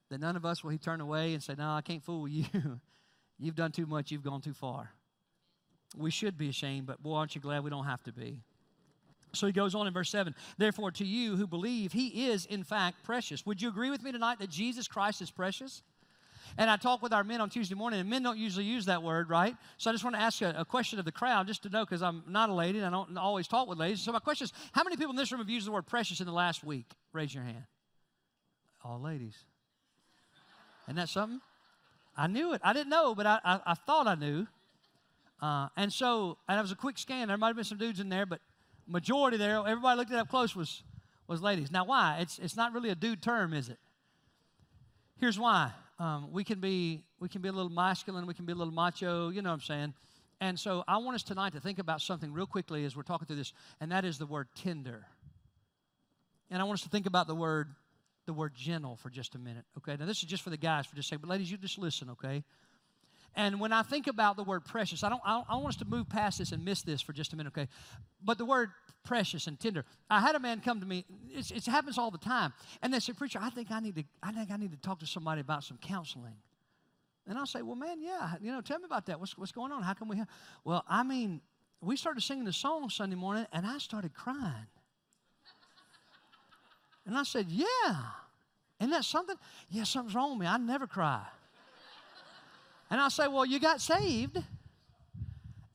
[0.09, 2.45] that none of us will He turn away and say, No, I can't fool you.
[3.39, 4.91] you've done too much, you've gone too far.
[5.95, 8.41] We should be ashamed, but boy, aren't you glad we don't have to be.
[9.33, 12.63] So he goes on in verse 7 Therefore, to you who believe, he is in
[12.63, 13.45] fact precious.
[13.45, 15.81] Would you agree with me tonight that Jesus Christ is precious?
[16.57, 19.01] And I talk with our men on Tuesday morning, and men don't usually use that
[19.01, 19.55] word, right?
[19.77, 21.83] So I just want to ask a, a question of the crowd just to know
[21.83, 24.01] because I'm not a lady and I don't always talk with ladies.
[24.01, 26.19] So my question is how many people in this room have used the word precious
[26.19, 26.85] in the last week?
[27.11, 27.63] Raise your hand.
[28.83, 29.35] All ladies.
[30.85, 31.41] Isn't that something?
[32.15, 32.61] I knew it.
[32.63, 34.45] I didn't know, but I, I, I thought I knew.
[35.41, 37.29] Uh, and so, and it was a quick scan.
[37.29, 38.39] There might have been some dudes in there, but
[38.87, 40.83] majority there, everybody looked it up close was,
[41.27, 41.71] was ladies.
[41.71, 42.17] Now, why?
[42.19, 43.77] It's, it's not really a dude term, is it?
[45.19, 45.71] Here's why.
[45.99, 48.73] Um, we can be we can be a little masculine, we can be a little
[48.73, 49.93] macho, you know what I'm saying?
[50.41, 53.25] And so I want us tonight to think about something real quickly as we're talking
[53.27, 55.05] through this, and that is the word tender.
[56.51, 57.69] And I want us to think about the word
[58.25, 59.65] the word gentle for just a minute.
[59.77, 61.77] Okay, now this is just for the guys for just say, but ladies, you just
[61.77, 62.43] listen, okay?
[63.35, 65.75] And when I think about the word precious, I don't, I don't, I want us
[65.77, 67.67] to move past this and miss this for just a minute, okay?
[68.23, 68.69] But the word
[69.03, 69.85] precious and tender.
[70.09, 71.05] I had a man come to me.
[71.29, 74.03] it happens all the time, and they said, "Preacher, I think I need to.
[74.21, 76.35] I think I need to talk to somebody about some counseling."
[77.27, 79.19] And I'll say, "Well, man, yeah, you know, tell me about that.
[79.19, 79.83] What's what's going on?
[79.83, 80.27] How can we?" Have?
[80.63, 81.41] Well, I mean,
[81.81, 84.67] we started singing the song Sunday morning, and I started crying.
[87.05, 87.65] And I said, "Yeah,
[88.79, 89.35] isn't that something?
[89.69, 90.47] Yeah, something's wrong with me.
[90.47, 91.25] I never cry."
[92.93, 94.37] And I say, Well, you got saved.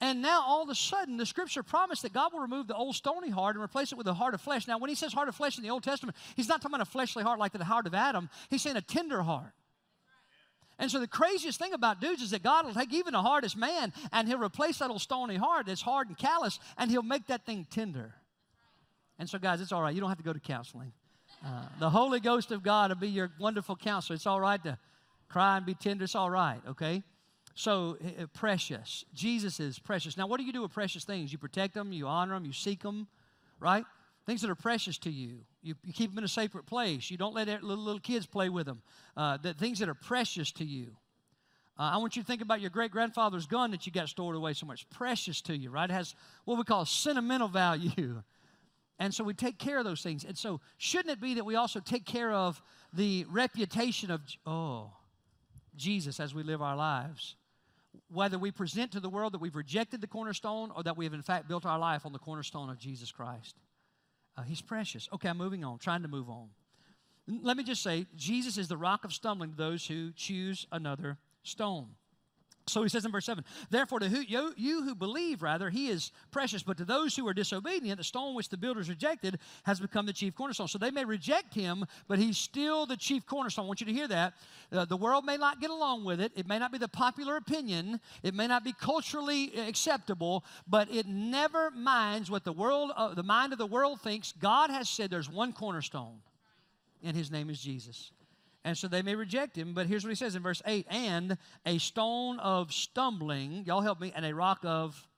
[0.00, 2.94] And now all of a sudden, the scripture promised that God will remove the old
[2.94, 4.68] stony heart and replace it with a heart of flesh.
[4.68, 6.87] Now, when he says heart of flesh in the Old Testament, he's not talking about
[6.87, 8.31] a fleshly heart like the heart of Adam.
[8.50, 9.50] He's saying a tender heart.
[10.78, 13.57] And so the craziest thing about dudes is that God will take even the hardest
[13.57, 17.26] man and he'll replace that old stony heart that's hard and callous and he'll make
[17.26, 18.14] that thing tender.
[19.18, 19.92] And so, guys, it's all right.
[19.92, 20.92] You don't have to go to counseling.
[21.44, 24.14] Uh, the Holy Ghost of God will be your wonderful counselor.
[24.14, 24.78] It's all right to
[25.28, 27.02] Cry and be tender, it's all right, okay?
[27.54, 29.04] So, uh, precious.
[29.12, 30.16] Jesus is precious.
[30.16, 31.32] Now, what do you do with precious things?
[31.32, 33.08] You protect them, you honor them, you seek them,
[33.60, 33.84] right?
[34.26, 35.38] Things that are precious to you.
[35.62, 37.10] You, you keep them in a sacred place.
[37.10, 38.82] You don't let little, little kids play with them.
[39.16, 40.88] Uh, the things that are precious to you.
[41.78, 44.36] Uh, I want you to think about your great grandfather's gun that you got stored
[44.36, 44.88] away so much.
[44.90, 45.88] Precious to you, right?
[45.88, 46.14] It has
[46.44, 48.22] what we call sentimental value.
[48.98, 50.24] And so we take care of those things.
[50.24, 52.60] And so, shouldn't it be that we also take care of
[52.92, 54.90] the reputation of, oh,
[55.78, 57.36] Jesus as we live our lives.
[58.12, 61.14] Whether we present to the world that we've rejected the cornerstone or that we have,
[61.14, 63.56] in fact, built our life on the cornerstone of Jesus Christ.
[64.36, 65.08] Uh, he's precious.
[65.12, 66.48] Okay, I'm moving on, trying to move on.
[67.26, 71.18] Let me just say Jesus is the rock of stumbling to those who choose another
[71.42, 71.88] stone.
[72.68, 75.88] So he says in verse 7, Therefore, to who, you, you, who believe, rather, he
[75.88, 79.81] is precious, but to those who are disobedient, the stone which the builders rejected has
[79.81, 80.68] become the chief cornerstone.
[80.68, 83.64] So they may reject him, but he's still the chief cornerstone.
[83.64, 84.35] I want you to hear that.
[84.70, 87.37] Uh, the world may not get along with it, it may not be the popular
[87.37, 93.14] opinion, it may not be culturally acceptable, but it never minds what the world, uh,
[93.14, 94.33] the mind of the world thinks.
[94.33, 96.20] God has said there's one cornerstone,
[97.02, 98.12] and his name is Jesus.
[98.68, 101.38] And so they may reject him, but here's what he says in verse 8 and
[101.64, 105.09] a stone of stumbling, y'all help me, and a rock of.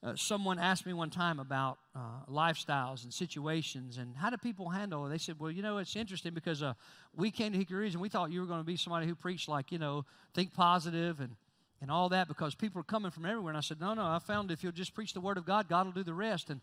[0.00, 1.98] Uh, someone asked me one time about uh,
[2.30, 5.08] lifestyles and situations and how do people handle it.
[5.08, 6.74] They said, Well, you know, it's interesting because uh,
[7.16, 9.48] we came to Hickory and we thought you were going to be somebody who preached
[9.48, 11.34] like, you know, think positive and,
[11.80, 13.50] and all that because people are coming from everywhere.
[13.50, 15.68] And I said, No, no, I found if you'll just preach the Word of God,
[15.68, 16.50] God will do the rest.
[16.50, 16.60] And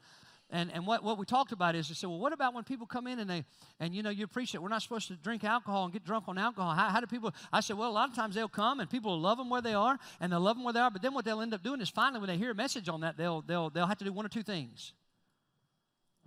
[0.51, 2.85] and, and what, what we talked about is, they said, well, what about when people
[2.85, 3.43] come in and they,
[3.79, 6.37] and you know, you it, we're not supposed to drink alcohol and get drunk on
[6.37, 6.75] alcohol.
[6.75, 9.11] How, how do people, I said, well, a lot of times they'll come and people
[9.11, 10.91] will love them where they are and they'll love them where they are.
[10.91, 13.01] But then what they'll end up doing is finally when they hear a message on
[13.01, 14.93] that, they'll, they'll, they'll have to do one or two things.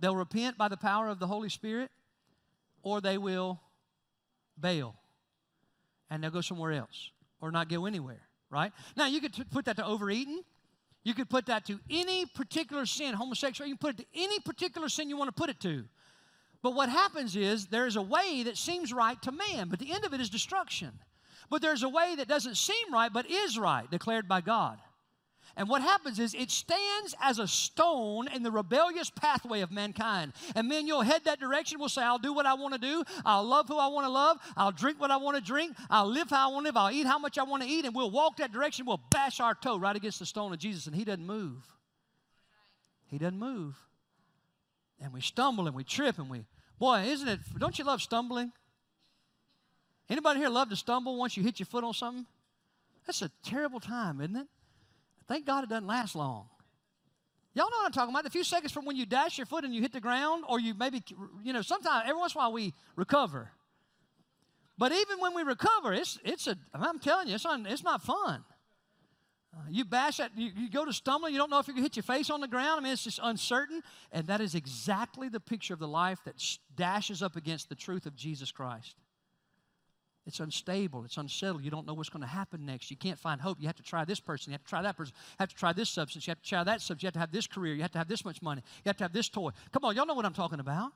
[0.01, 1.89] They'll repent by the power of the Holy Spirit
[2.83, 3.61] or they will
[4.59, 4.95] bail
[6.09, 8.73] and they'll go somewhere else or not go anywhere, right?
[8.97, 10.41] Now, you could t- put that to overeating.
[11.03, 14.39] You could put that to any particular sin, homosexual, you can put it to any
[14.39, 15.85] particular sin you want to put it to.
[16.61, 20.03] But what happens is there's a way that seems right to man, but the end
[20.03, 20.91] of it is destruction.
[21.49, 24.77] But there's a way that doesn't seem right, but is right, declared by God.
[25.59, 30.31] And what happens is it stands as a stone in the rebellious pathway of mankind.
[30.55, 31.79] And men, you'll head that direction.
[31.81, 33.03] We'll say, I'll do what I want to do.
[33.25, 34.37] I'll love who I want to love.
[34.55, 35.75] I'll drink what I want to drink.
[35.89, 36.77] I'll live how I want to live.
[36.77, 37.83] I'll eat how much I want to eat.
[37.83, 38.85] And we'll walk that direction.
[38.85, 41.61] We'll bash our toe right against the stone of Jesus, and He doesn't move.
[43.07, 43.75] He doesn't move.
[45.01, 46.45] And we stumble and we trip and we,
[46.79, 48.53] boy, isn't it, don't you love stumbling?
[50.09, 52.25] Anybody here love to stumble once you hit your foot on something?
[53.05, 54.47] That's a terrible time, isn't it?
[55.29, 56.47] Thank God it doesn't last long.
[57.53, 58.23] Y'all know what I'm talking about.
[58.23, 60.59] The few seconds from when you dash your foot and you hit the ground, or
[60.59, 61.03] you maybe,
[61.43, 63.51] you know, sometimes, every once in a while we recover.
[64.77, 68.01] But even when we recover, it's, it's a, I'm telling you, it's, un, it's not
[68.01, 68.43] fun.
[69.53, 71.81] Uh, you bash that, you, you go to stumbling, you don't know if going to
[71.81, 72.79] hit your face on the ground.
[72.79, 73.81] I mean, it's just uncertain.
[74.11, 76.35] And that is exactly the picture of the life that
[76.75, 78.95] dashes up against the truth of Jesus Christ.
[80.29, 81.03] It's unstable.
[81.05, 81.63] It's unsettled.
[81.63, 82.91] You don't know what's going to happen next.
[82.91, 83.57] You can't find hope.
[83.59, 84.51] You have to try this person.
[84.51, 85.13] You have to try that person.
[85.15, 86.27] You have to try this substance.
[86.27, 87.01] You have to try that substance.
[87.01, 87.73] You have to have this career.
[87.73, 88.61] You have to have this much money.
[88.85, 89.49] You have to have this toy.
[89.73, 90.91] Come on, y'all know what I'm talking about.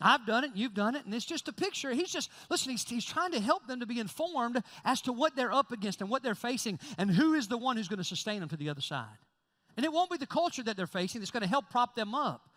[0.00, 1.92] I've done it, you've done it, and it's just a picture.
[1.92, 5.36] He's just, listen, he's, he's trying to help them to be informed as to what
[5.36, 8.04] they're up against and what they're facing and who is the one who's going to
[8.04, 9.18] sustain them to the other side.
[9.76, 12.14] And it won't be the culture that they're facing that's going to help prop them
[12.14, 12.48] up.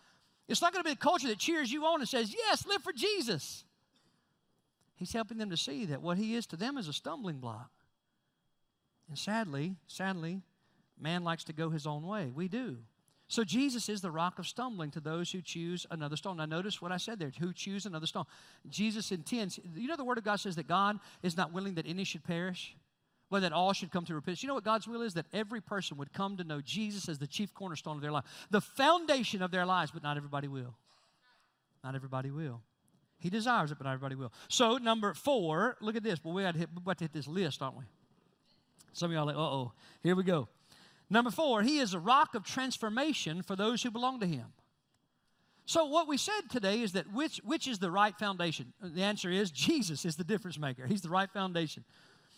[0.47, 2.81] It's not going to be the culture that cheers you on and says, Yes, live
[2.81, 3.65] for Jesus.
[4.97, 7.69] He's helping them to see that what he is to them is a stumbling block.
[9.07, 10.41] And sadly, sadly,
[10.99, 12.31] man likes to go his own way.
[12.33, 12.77] We do.
[13.29, 16.37] So Jesus is the rock of stumbling to those who choose another stone.
[16.37, 18.23] Now notice what I said there, who choose another stone.
[18.69, 21.85] Jesus intends, you know the word of God says that God is not willing that
[21.87, 22.75] any should perish,
[23.29, 24.41] but that all should come to repentance.
[24.41, 25.13] You know what God's will is?
[25.13, 28.23] That every person would come to know Jesus as the chief cornerstone of their life,
[28.49, 30.75] the foundation of their lives, but not everybody will.
[31.83, 32.61] Not everybody will.
[33.19, 34.31] He desires it, but not everybody will.
[34.47, 36.23] So, number four, look at this.
[36.23, 37.83] Well, we got to hit, about to hit this list, aren't we?
[38.93, 39.71] Some of y'all like, uh oh,
[40.03, 40.47] here we go.
[41.09, 44.47] Number four, he is a rock of transformation for those who belong to him.
[45.65, 48.73] So, what we said today is that which, which is the right foundation?
[48.81, 50.85] The answer is Jesus is the difference maker.
[50.85, 51.83] He's the right foundation.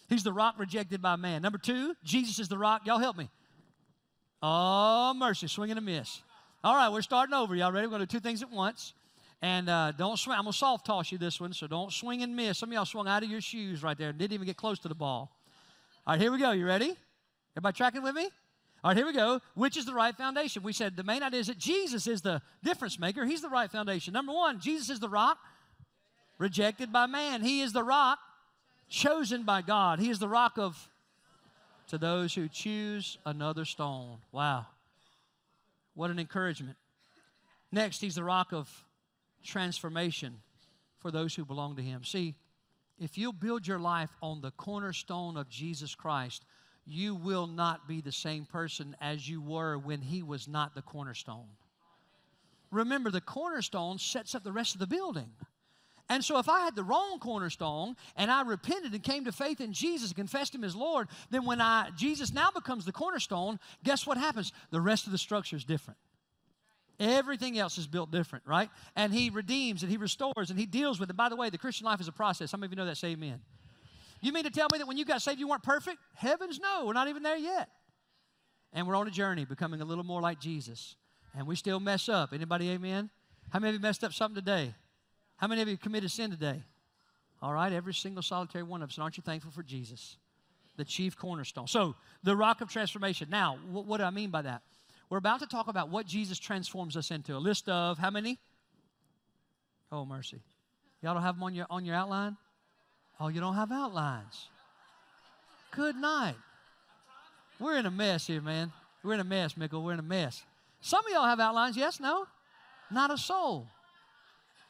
[0.08, 1.42] He's the rock rejected by man.
[1.42, 2.88] Number two, Jesus is the rock.
[2.88, 3.30] Y'all help me.
[4.42, 6.22] Oh, mercy, swing and a miss.
[6.64, 7.56] All right, we're starting over.
[7.56, 7.86] Y'all ready?
[7.86, 8.94] We're going to do two things at once.
[9.42, 10.38] And uh, don't swing.
[10.38, 12.58] I'm going to soft toss you this one, so don't swing and miss.
[12.58, 14.90] Some of y'all swung out of your shoes right there didn't even get close to
[14.90, 15.32] the ball.
[16.06, 16.52] All right, here we go.
[16.52, 16.96] You ready?
[17.56, 18.30] Everybody tracking with me?
[18.84, 19.42] All right, here we go.
[19.56, 20.64] Which is the right foundation?
[20.64, 23.26] We said the main idea is that Jesus is the difference maker.
[23.26, 24.14] He's the right foundation.
[24.14, 25.38] Number one, Jesus is the rock
[26.38, 27.42] rejected by man.
[27.42, 28.20] He is the rock
[28.90, 30.00] chosen by God.
[30.00, 30.90] He is the rock of
[31.90, 34.18] to those who choose another stone.
[34.32, 34.68] Wow.
[35.96, 36.78] What an encouragement.
[37.72, 38.70] Next, he's the rock of
[39.44, 40.36] transformation
[40.98, 42.04] for those who belong to Him.
[42.04, 42.36] See,
[43.00, 46.46] if you build your life on the cornerstone of Jesus Christ,
[46.86, 50.82] you will not be the same person as you were when He was not the
[50.82, 51.48] cornerstone.
[52.72, 55.30] Remember, the cornerstone sets up the rest of the building.
[56.12, 59.62] And so, if I had the wrong cornerstone and I repented and came to faith
[59.62, 63.60] in Jesus and confessed Him as Lord, then when I Jesus now becomes the cornerstone,
[63.84, 64.52] guess what happens?
[64.72, 66.00] The rest of the structure is different.
[67.00, 68.70] Everything else is built different, right?
[68.96, 71.16] And he redeems and he restores and he deals with it.
[71.16, 72.52] By the way, the Christian life is a process.
[72.52, 72.98] Some of you know that?
[72.98, 73.40] Say amen.
[74.22, 75.98] You mean to tell me that when you got saved you weren't perfect?
[76.14, 77.70] Heavens no, we're not even there yet.
[78.74, 80.96] And we're on a journey becoming a little more like Jesus.
[81.36, 82.34] And we still mess up.
[82.34, 83.10] Anybody amen?
[83.50, 84.74] How many of you messed up something today?
[85.38, 86.62] How many of you committed sin today?
[87.42, 88.98] All right, every single solitary one of us.
[88.98, 90.18] And aren't you thankful for Jesus?
[90.76, 91.68] The chief cornerstone.
[91.68, 93.30] So, the rock of transformation.
[93.30, 94.62] Now, what, what do I mean by that?
[95.10, 97.36] We're about to talk about what Jesus transforms us into.
[97.36, 98.38] A list of how many?
[99.92, 100.40] Oh, mercy.
[101.02, 102.38] Y'all don't have them on your, on your outline?
[103.20, 104.48] Oh, you don't have outlines.
[105.72, 106.36] Good night.
[107.60, 108.72] We're in a mess here, man.
[109.04, 109.84] We're in a mess, Mickle.
[109.84, 110.44] We're in a mess.
[110.82, 112.28] Some of y'all have outlines, yes, no?
[112.92, 113.68] Not a soul.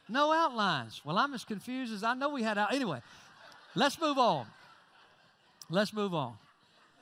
[0.08, 1.02] No outlines.
[1.06, 2.74] Well, I'm as confused as I know we had out.
[2.74, 3.02] Anyway,
[3.76, 4.48] let's move on.
[5.70, 6.34] Let's move on.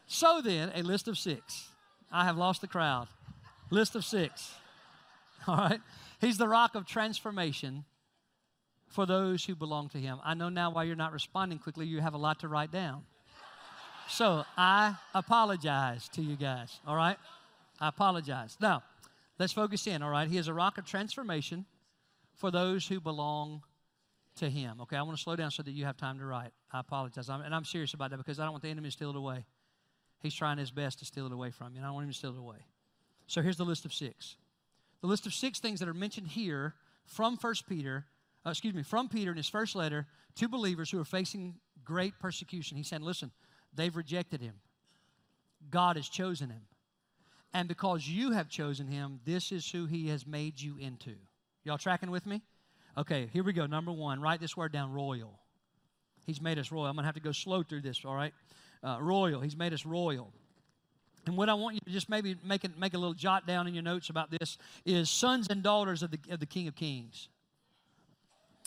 [0.07, 1.69] So then, a list of six.
[2.11, 3.07] I have lost the crowd.
[3.69, 4.53] List of six.
[5.47, 5.81] All right.
[6.19, 7.85] He's the rock of transformation
[8.87, 10.19] for those who belong to him.
[10.23, 11.85] I know now why you're not responding quickly.
[11.85, 13.03] You have a lot to write down.
[14.09, 16.79] So I apologize to you guys.
[16.87, 17.17] All right.
[17.79, 18.57] I apologize.
[18.59, 18.83] Now,
[19.37, 20.01] let's focus in.
[20.01, 20.27] All right.
[20.27, 21.65] He is a rock of transformation
[22.35, 23.63] for those who belong
[24.37, 24.79] to him.
[24.81, 26.51] Okay, I want to slow down so that you have time to write.
[26.71, 27.29] I apologize.
[27.29, 29.15] I'm, and I'm serious about that because I don't want the enemy to steal it
[29.15, 29.45] away.
[30.21, 32.11] He's trying his best to steal it away from you, and I don't want him
[32.11, 32.57] to steal it away.
[33.27, 34.35] So here's the list of six.
[35.01, 36.73] The list of six things that are mentioned here
[37.05, 38.05] from First Peter,
[38.45, 42.17] uh, excuse me, from Peter in his first letter to believers who are facing great
[42.19, 42.77] persecution.
[42.77, 43.31] He said, listen,
[43.73, 44.55] they've rejected him.
[45.69, 46.61] God has chosen him.
[47.53, 51.15] And because you have chosen him, this is who he has made you into.
[51.63, 52.41] Y'all tracking with me?
[52.97, 53.65] Okay, here we go.
[53.65, 55.39] Number one, write this word down royal.
[56.25, 56.87] He's made us royal.
[56.87, 58.33] I'm going to have to go slow through this, all right?
[58.83, 59.39] Uh, royal.
[59.41, 60.33] He's made us royal.
[61.27, 63.67] And what I want you to just maybe make, it, make a little jot down
[63.67, 66.75] in your notes about this is sons and daughters of the, of the King of
[66.75, 67.27] Kings.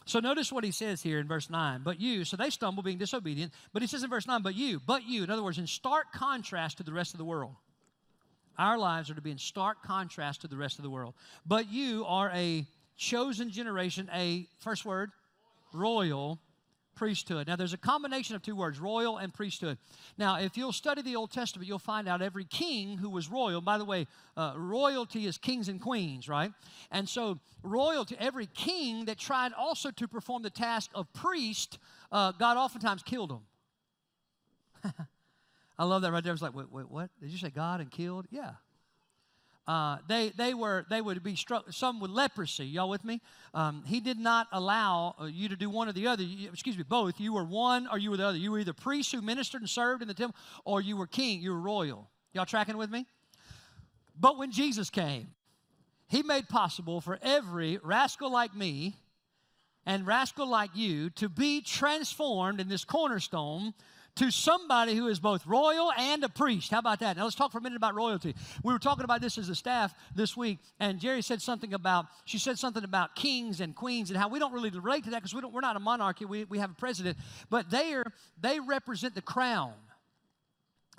[0.07, 1.83] So notice what he says here in verse 9.
[1.85, 4.81] But you, so they stumble being disobedient, but he says in verse 9, but you,
[4.85, 7.55] but you, in other words, in stark contrast to the rest of the world.
[8.59, 11.15] Our lives are to be in stark contrast to the rest of the world.
[11.47, 15.13] But you are a chosen generation, a first word,
[15.73, 16.41] royal
[17.01, 17.46] priesthood.
[17.46, 19.78] Now, there's a combination of two words, royal and priesthood.
[20.18, 23.62] Now, if you'll study the Old Testament, you'll find out every king who was royal.
[23.62, 26.53] By the way, uh, royalty is kings and queens, right?
[26.90, 31.78] And so, royalty, every king that tried also to perform the task of priest,
[32.12, 34.92] uh, God oftentimes killed him.
[35.78, 36.32] I love that right there.
[36.32, 37.09] I was like, wait, wait, what?
[37.18, 38.26] Did you say God and killed?
[38.30, 38.51] Yeah.
[39.71, 42.66] Uh, they, they, were, they would be struck, some with leprosy.
[42.66, 43.21] Y'all with me?
[43.55, 46.25] Um, he did not allow uh, you to do one or the other.
[46.25, 47.21] You, excuse me, both.
[47.21, 48.37] You were one or you were the other.
[48.37, 51.41] You were either priests who ministered and served in the temple, or you were king,
[51.41, 52.11] you were royal.
[52.33, 53.07] Y'all tracking with me?
[54.18, 55.29] But when Jesus came,
[56.09, 58.97] he made possible for every rascal like me
[59.87, 63.73] and rascal like you to be transformed in this cornerstone
[64.17, 66.71] to somebody who is both royal and a priest.
[66.71, 67.17] How about that?
[67.17, 68.35] Now let's talk for a minute about royalty.
[68.63, 72.07] We were talking about this as a staff this week, and Jerry said something about,
[72.25, 75.17] she said something about kings and queens and how we don't really relate to that
[75.19, 77.17] because we don't, we're not a monarchy, we, we have a president,
[77.49, 78.05] but they, are,
[78.41, 79.73] they represent the crown.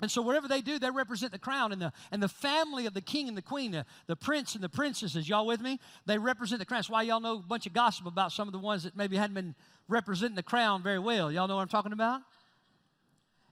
[0.02, 2.94] And so wherever they do, they represent the crown and the, and the family of
[2.94, 5.28] the king and the queen, the, the prince and the princesses.
[5.28, 5.78] Y'all with me?
[6.06, 6.78] They represent the crown.
[6.78, 9.16] That's why y'all know a bunch of gossip about some of the ones that maybe
[9.16, 9.54] hadn't been
[9.88, 11.30] representing the crown very well.
[11.30, 12.20] Y'all know what I'm talking about?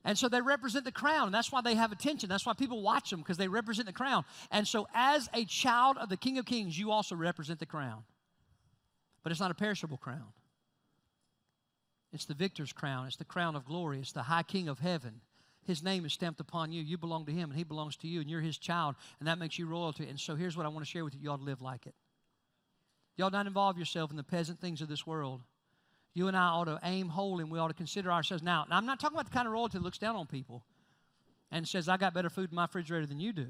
[0.05, 2.28] And so they represent the crown, and that's why they have attention.
[2.28, 4.24] That's why people watch them, because they represent the crown.
[4.51, 8.03] And so, as a child of the King of Kings, you also represent the crown.
[9.22, 10.32] But it's not a perishable crown,
[12.12, 15.20] it's the victor's crown, it's the crown of glory, it's the high King of heaven.
[15.66, 16.82] His name is stamped upon you.
[16.82, 19.38] You belong to him, and he belongs to you, and you're his child, and that
[19.38, 20.09] makes you royalty.
[20.09, 21.86] And so, here's what I want to share with you you ought to live like
[21.86, 21.94] it.
[23.22, 25.42] Ought not involve yourself in the peasant things of this world
[26.15, 28.43] you and I ought to aim holy and we ought to consider ourselves.
[28.43, 30.65] Now, I'm not talking about the kind of royalty that looks down on people
[31.51, 33.49] and says, I got better food in my refrigerator than you do.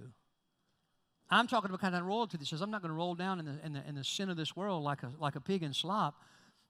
[1.31, 3.39] I'm talking about the kind of royalty that says, I'm not going to roll down
[3.39, 5.63] in the, in, the, in the sin of this world like a, like a pig
[5.63, 6.21] in slop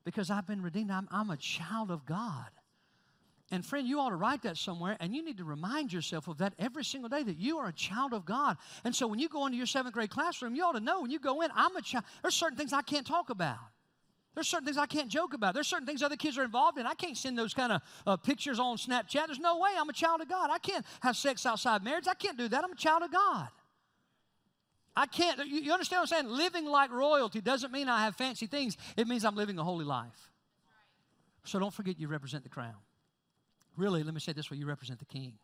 [0.04, 0.90] because I've been redeemed.
[0.90, 2.46] I'm, I'm a child of God.
[3.52, 6.38] And friend, you ought to write that somewhere, and you need to remind yourself of
[6.38, 8.56] that every single day that you are a child of God.
[8.84, 11.10] And so when you go into your seventh grade classroom, you ought to know when
[11.10, 12.04] you go in, I'm a child.
[12.22, 13.58] There's certain things I can't talk about.
[14.34, 15.54] There's certain things I can't joke about.
[15.54, 16.86] There's certain things other kids are involved in.
[16.86, 19.26] I can't send those kind of uh, pictures on Snapchat.
[19.26, 20.50] There's no way I'm a child of God.
[20.50, 22.06] I can't have sex outside marriage.
[22.08, 22.64] I can't do that.
[22.64, 23.48] I'm a child of God.
[24.96, 26.36] I can't, you, you understand what I'm saying?
[26.36, 29.84] Living like royalty doesn't mean I have fancy things, it means I'm living a holy
[29.84, 30.30] life.
[31.44, 32.74] So don't forget you represent the crown.
[33.76, 35.34] Really, let me say this way you represent the king.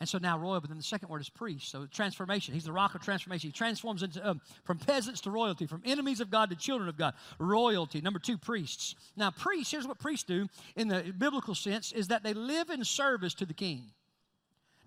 [0.00, 1.70] And so now royal, but then the second word is priest.
[1.70, 2.54] So transformation.
[2.54, 3.48] He's the rock of transformation.
[3.48, 6.96] He transforms into, um, from peasants to royalty, from enemies of God to children of
[6.96, 7.14] God.
[7.38, 8.00] Royalty.
[8.00, 8.94] Number two, priests.
[9.16, 10.46] Now, priests, here's what priests do
[10.76, 13.90] in the biblical sense, is that they live in service to the king.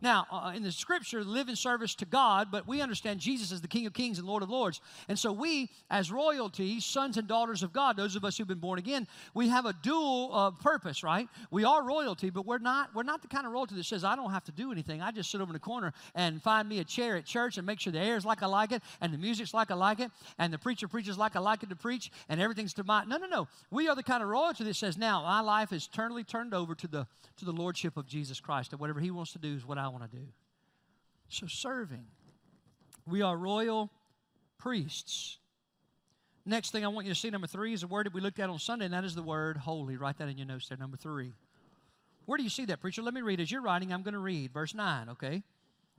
[0.02, 3.62] Now, uh, in the scripture, live in service to God, but we understand Jesus as
[3.62, 4.82] the King of Kings and Lord of Lords.
[5.08, 8.58] And so we, as royalty, sons and daughters of God, those of us who've been
[8.58, 11.28] born again, we have a dual uh, purpose, right?
[11.52, 14.16] We are royalty, but we're not, we're not the kind of royalty that says, I
[14.16, 15.02] don't have to do anything.
[15.02, 17.68] I just sit over in the corner and find me a chair at church and
[17.68, 20.00] make sure the air is like I like it, and the music's like I like
[20.00, 23.06] it, and the preacher preaches like I like it to preach, and everything's to my.
[23.06, 23.48] No, no, no.
[23.70, 26.74] We are the kind of royalty that says, now my life is eternally turned over
[26.76, 29.66] to the, to the Lordship of Jesus Christ, and whatever He wants to do is
[29.66, 30.26] what I want to do.
[31.30, 32.06] So, serving.
[33.08, 33.90] We are royal
[34.58, 35.38] priests.
[36.46, 38.40] Next thing I want you to see, number three, is a word that we looked
[38.40, 39.96] at on Sunday, and that is the word holy.
[39.96, 41.34] Write that in your notes there, number three.
[42.26, 43.02] Where do you see that, preacher?
[43.02, 43.40] Let me read.
[43.40, 45.44] As you're writing, I'm going to read verse 9, okay?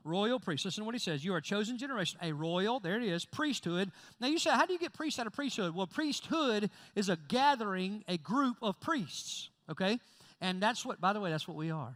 [0.04, 0.64] Royal priest.
[0.64, 1.24] Listen to what he says.
[1.24, 3.90] You are a chosen generation, a royal, there it is, priesthood.
[4.20, 5.74] Now you say, how do you get priests out of priesthood?
[5.74, 9.98] Well, priesthood is a gathering, a group of priests, okay?
[10.40, 11.94] And that's what, by the way, that's what we are.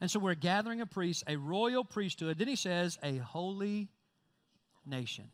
[0.00, 2.38] And so we're gathering a priest, a royal priesthood.
[2.38, 3.88] Then he says, a holy
[4.86, 5.30] nation.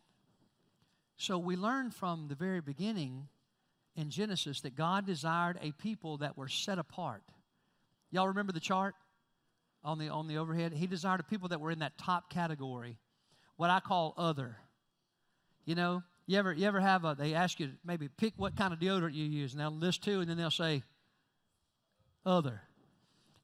[1.17, 3.29] So we learn from the very beginning
[3.95, 7.23] in Genesis that God desired a people that were set apart.
[8.11, 8.95] Y'all remember the chart
[9.83, 10.73] on the on the overhead?
[10.73, 12.99] He desired a people that were in that top category,
[13.57, 14.57] what I call other.
[15.65, 18.75] You know, you ever you ever have a they ask you maybe pick what kind
[18.75, 20.83] of deodorant you use, and they'll list two, and then they'll say
[22.25, 22.61] other.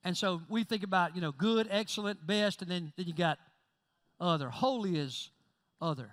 [0.05, 3.38] And so we think about, you know, good, excellent, best, and then, then you got
[4.20, 4.50] other.
[4.50, 5.30] Holy is
[5.80, 6.11] other.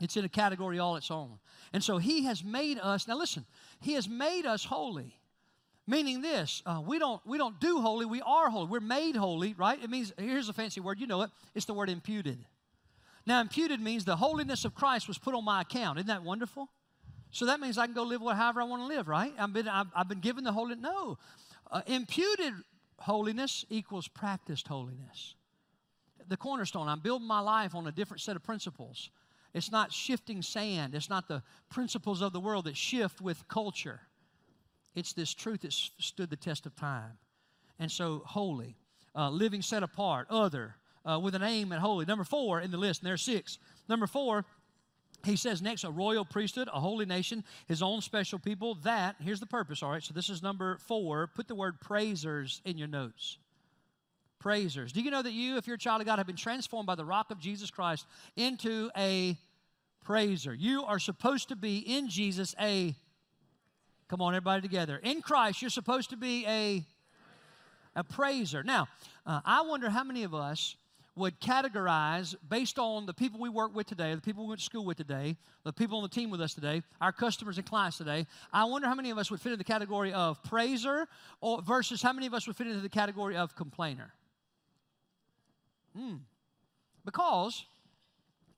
[0.00, 1.38] It's in a category all its own.
[1.72, 3.46] And so he has made us, now listen,
[3.80, 5.18] he has made us holy.
[5.86, 8.68] Meaning this, uh, we don't we don't do holy, we are holy.
[8.68, 9.78] We're made holy, right?
[9.82, 11.30] It means here's a fancy word, you know it.
[11.54, 12.38] It's the word imputed.
[13.26, 15.98] Now, imputed means the holiness of Christ was put on my account.
[15.98, 16.68] Isn't that wonderful?
[17.30, 19.32] So that means I can go live however I want to live, right?
[19.38, 20.76] I've been, I've, I've been given the holy.
[20.76, 21.18] No.
[21.70, 22.52] Uh, imputed
[22.98, 25.34] holiness equals practiced holiness.
[26.28, 29.10] The cornerstone, I'm building my life on a different set of principles.
[29.52, 34.00] It's not shifting sand, it's not the principles of the world that shift with culture.
[34.94, 37.18] It's this truth that stood the test of time.
[37.78, 38.76] And so, holy,
[39.14, 40.76] uh, living set apart, other,
[41.08, 42.04] uh, with an aim at holy.
[42.04, 43.58] Number four in the list, and there's six.
[43.88, 44.44] Number four,
[45.24, 48.76] he says next, a royal priesthood, a holy nation, his own special people.
[48.76, 50.02] That, here's the purpose, all right?
[50.02, 51.28] So this is number four.
[51.28, 53.38] Put the word praisers in your notes.
[54.38, 54.92] Praisers.
[54.92, 56.94] Do you know that you, if you're a child of God, have been transformed by
[56.94, 58.06] the rock of Jesus Christ
[58.36, 59.36] into a
[60.04, 60.52] praiser?
[60.52, 62.94] You are supposed to be in Jesus a,
[64.08, 65.00] come on, everybody together.
[65.02, 66.84] In Christ, you're supposed to be a,
[67.96, 68.62] a praiser.
[68.62, 68.88] Now,
[69.24, 70.76] uh, I wonder how many of us
[71.16, 74.64] would categorize based on the people we work with today, the people we went to
[74.64, 77.98] school with today, the people on the team with us today, our customers and clients
[77.98, 78.26] today.
[78.52, 81.06] I wonder how many of us would fit in the category of praiser
[81.40, 84.12] or versus how many of us would fit into the category of complainer.
[85.96, 86.16] Hmm.
[87.04, 87.64] Because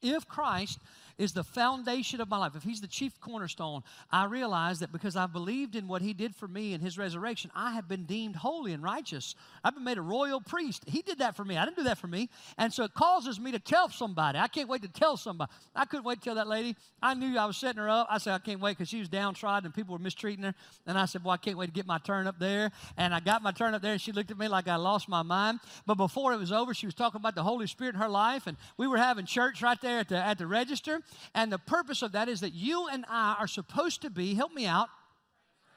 [0.00, 0.78] if Christ
[1.18, 5.16] is the foundation of my life, if He's the chief cornerstone, I realize that because
[5.16, 8.36] I've believed in what He did for me in His resurrection, I have been deemed
[8.36, 9.34] holy and righteous.
[9.64, 10.84] I've been made a royal priest.
[10.86, 11.56] He did that for me.
[11.56, 12.28] I didn't do that for me.
[12.58, 14.38] And so it causes me to tell somebody.
[14.38, 15.50] I can't wait to tell somebody.
[15.74, 16.76] I couldn't wait to tell that lady.
[17.02, 18.08] I knew I was setting her up.
[18.10, 20.54] I said, I can't wait because she was downtrodden and people were mistreating her.
[20.86, 22.70] And I said, Well, I can't wait to get my turn up there.
[22.96, 25.08] And I got my turn up there and she looked at me like I lost
[25.08, 25.60] my mind.
[25.86, 28.46] But before it was over, she was talking about the Holy Spirit in her life.
[28.46, 31.00] And we were having church right there at the, at the register.
[31.34, 34.52] And the purpose of that is that you and I are supposed to be, help
[34.52, 34.88] me out,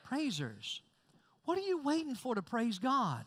[0.03, 0.81] praisers.
[1.45, 3.25] What are you waiting for to praise God?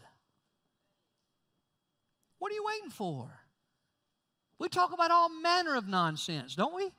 [2.38, 3.30] What are you waiting for?
[4.58, 6.90] We talk about all manner of nonsense, don't we?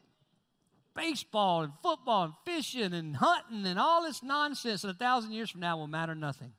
[0.96, 5.50] Baseball and football and fishing and hunting and all this nonsense, and a thousand years
[5.50, 6.54] from now will matter nothing.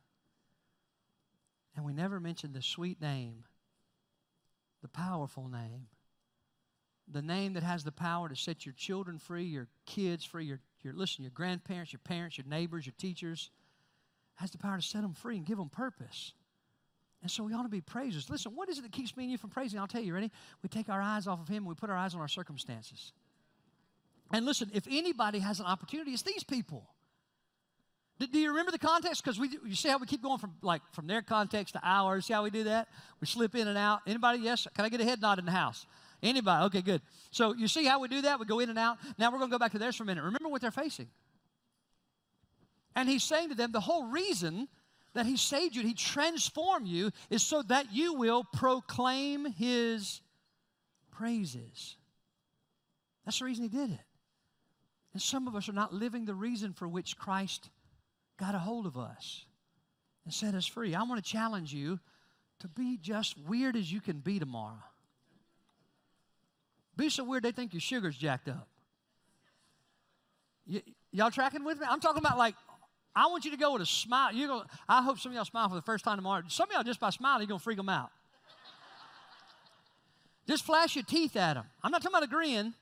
[1.76, 3.44] And we never mention the sweet name,
[4.82, 5.86] the powerful name
[7.14, 10.60] the name that has the power to set your children free, your kids free, your,
[10.82, 13.50] your listen, your grandparents, your parents, your neighbors, your teachers,
[14.34, 16.32] has the power to set them free and give them purpose.
[17.22, 18.28] And so we ought to be praisers.
[18.28, 19.78] Listen, what is it that keeps me and you from praising?
[19.78, 20.30] I'll tell you, ready?
[20.62, 23.12] We take our eyes off of Him and we put our eyes on our circumstances.
[24.32, 26.90] And listen, if anybody has an opportunity, it's these people.
[28.18, 29.22] Do, do you remember the context?
[29.22, 32.26] Because we you see how we keep going from like from their context to ours.
[32.26, 32.88] See how we do that?
[33.20, 34.00] We slip in and out.
[34.06, 34.40] Anybody?
[34.40, 34.66] Yes.
[34.74, 35.86] Can I get a head nod in the house?
[36.24, 36.64] Anybody?
[36.66, 37.02] Okay, good.
[37.30, 38.40] So you see how we do that?
[38.40, 38.96] We go in and out.
[39.18, 40.24] Now we're going to go back to theirs for a minute.
[40.24, 41.08] Remember what they're facing.
[42.96, 44.68] And he's saying to them, the whole reason
[45.12, 50.22] that he saved you, he transformed you, is so that you will proclaim his
[51.12, 51.96] praises.
[53.24, 54.00] That's the reason he did it.
[55.12, 57.68] And some of us are not living the reason for which Christ
[58.38, 59.44] got a hold of us
[60.24, 60.94] and set us free.
[60.94, 62.00] I want to challenge you
[62.60, 64.82] to be just weird as you can be tomorrow.
[66.96, 68.68] Be so weird they think your sugar's jacked up.
[70.68, 70.82] Y-
[71.12, 71.86] y'all tracking with me?
[71.88, 72.54] I'm talking about like,
[73.16, 74.32] I want you to go with a smile.
[74.32, 74.64] You go.
[74.88, 76.42] I hope some of y'all smile for the first time tomorrow.
[76.48, 78.10] Some of y'all just by smiling, you're gonna freak them out.
[80.48, 81.64] just flash your teeth at them.
[81.82, 82.74] I'm not talking about a grin.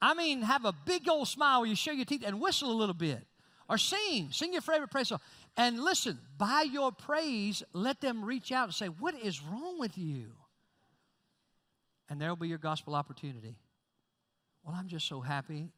[0.00, 2.74] I mean, have a big old smile where you show your teeth and whistle a
[2.74, 3.24] little bit,
[3.68, 5.20] or sing, sing your favorite praise song.
[5.56, 9.98] And listen, by your praise, let them reach out and say, "What is wrong with
[9.98, 10.32] you?"
[12.12, 13.56] And there will be your gospel opportunity.
[14.62, 15.70] Well, I'm just so happy.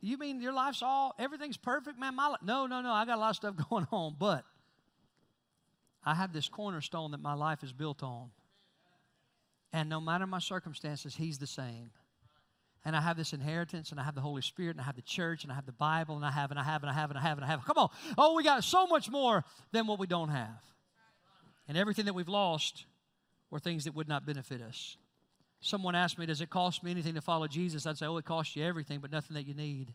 [0.00, 2.16] You mean your life's all, everything's perfect, man?
[2.16, 2.90] My life, no, no, no.
[2.90, 4.46] I got a lot of stuff going on, but
[6.02, 8.30] I have this cornerstone that my life is built on.
[9.70, 11.90] And no matter my circumstances, He's the same.
[12.86, 15.02] And I have this inheritance, and I have the Holy Spirit, and I have the
[15.02, 17.10] church, and I have the Bible, and I have, and I have, and I have,
[17.10, 17.62] and I have, and I have.
[17.66, 17.90] Come on.
[18.16, 20.62] Oh, we got so much more than what we don't have.
[21.68, 22.86] And everything that we've lost
[23.50, 24.96] were things that would not benefit us.
[25.60, 27.86] Someone asked me, Does it cost me anything to follow Jesus?
[27.86, 29.94] I'd say, Oh, it costs you everything, but nothing that you need.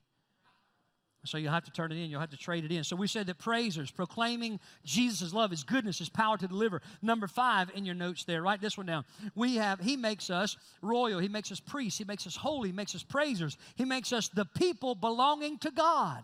[1.23, 2.83] So you'll have to turn it in, you'll have to trade it in.
[2.83, 6.81] So we said that praisers, proclaiming Jesus' love, His goodness, His power to deliver.
[7.01, 9.05] Number five in your notes there, write this one down.
[9.35, 12.75] We have, He makes us royal, He makes us priests, He makes us holy, He
[12.75, 16.23] makes us praisers, He makes us the people belonging to God.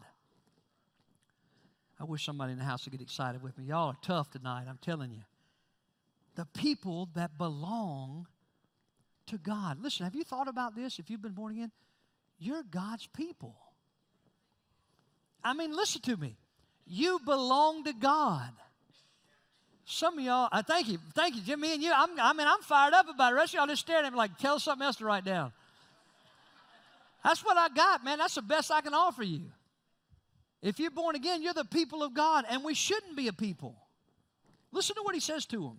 [2.00, 3.66] I wish somebody in the house would get excited with me.
[3.66, 5.22] Y'all are tough tonight, I'm telling you.
[6.36, 8.28] The people that belong
[9.28, 9.82] to God.
[9.82, 11.72] Listen, have you thought about this if you've been born again?
[12.40, 13.56] You're God's people.
[15.44, 16.38] I mean, listen to me.
[16.86, 18.50] You belong to God.
[19.86, 21.92] Some of y'all, I thank you, thank you, Jimmy, and you.
[21.96, 23.36] I'm, I mean, I'm fired up about it.
[23.36, 25.54] The rest of y'all just staring at me like, tell something else to write down.
[27.24, 28.18] That's what I got, man.
[28.18, 29.44] That's the best I can offer you.
[30.62, 33.76] If you're born again, you're the people of God, and we shouldn't be a people.
[34.72, 35.78] Listen to what he says to them.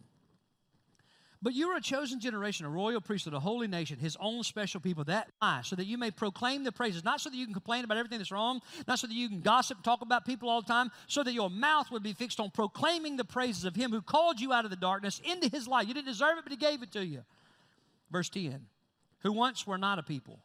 [1.40, 4.80] But you are a chosen generation, a royal priesthood, a holy nation, his own special
[4.80, 5.04] people.
[5.04, 5.60] That why?
[5.62, 8.18] So that you may proclaim the praises, not so that you can complain about everything
[8.18, 11.22] that's wrong, not so that you can gossip, talk about people all the time, so
[11.22, 14.52] that your mouth would be fixed on proclaiming the praises of him who called you
[14.52, 15.86] out of the darkness into his light.
[15.86, 17.22] You didn't deserve it, but he gave it to you.
[18.10, 18.66] Verse 10
[19.20, 20.40] Who once were not a people,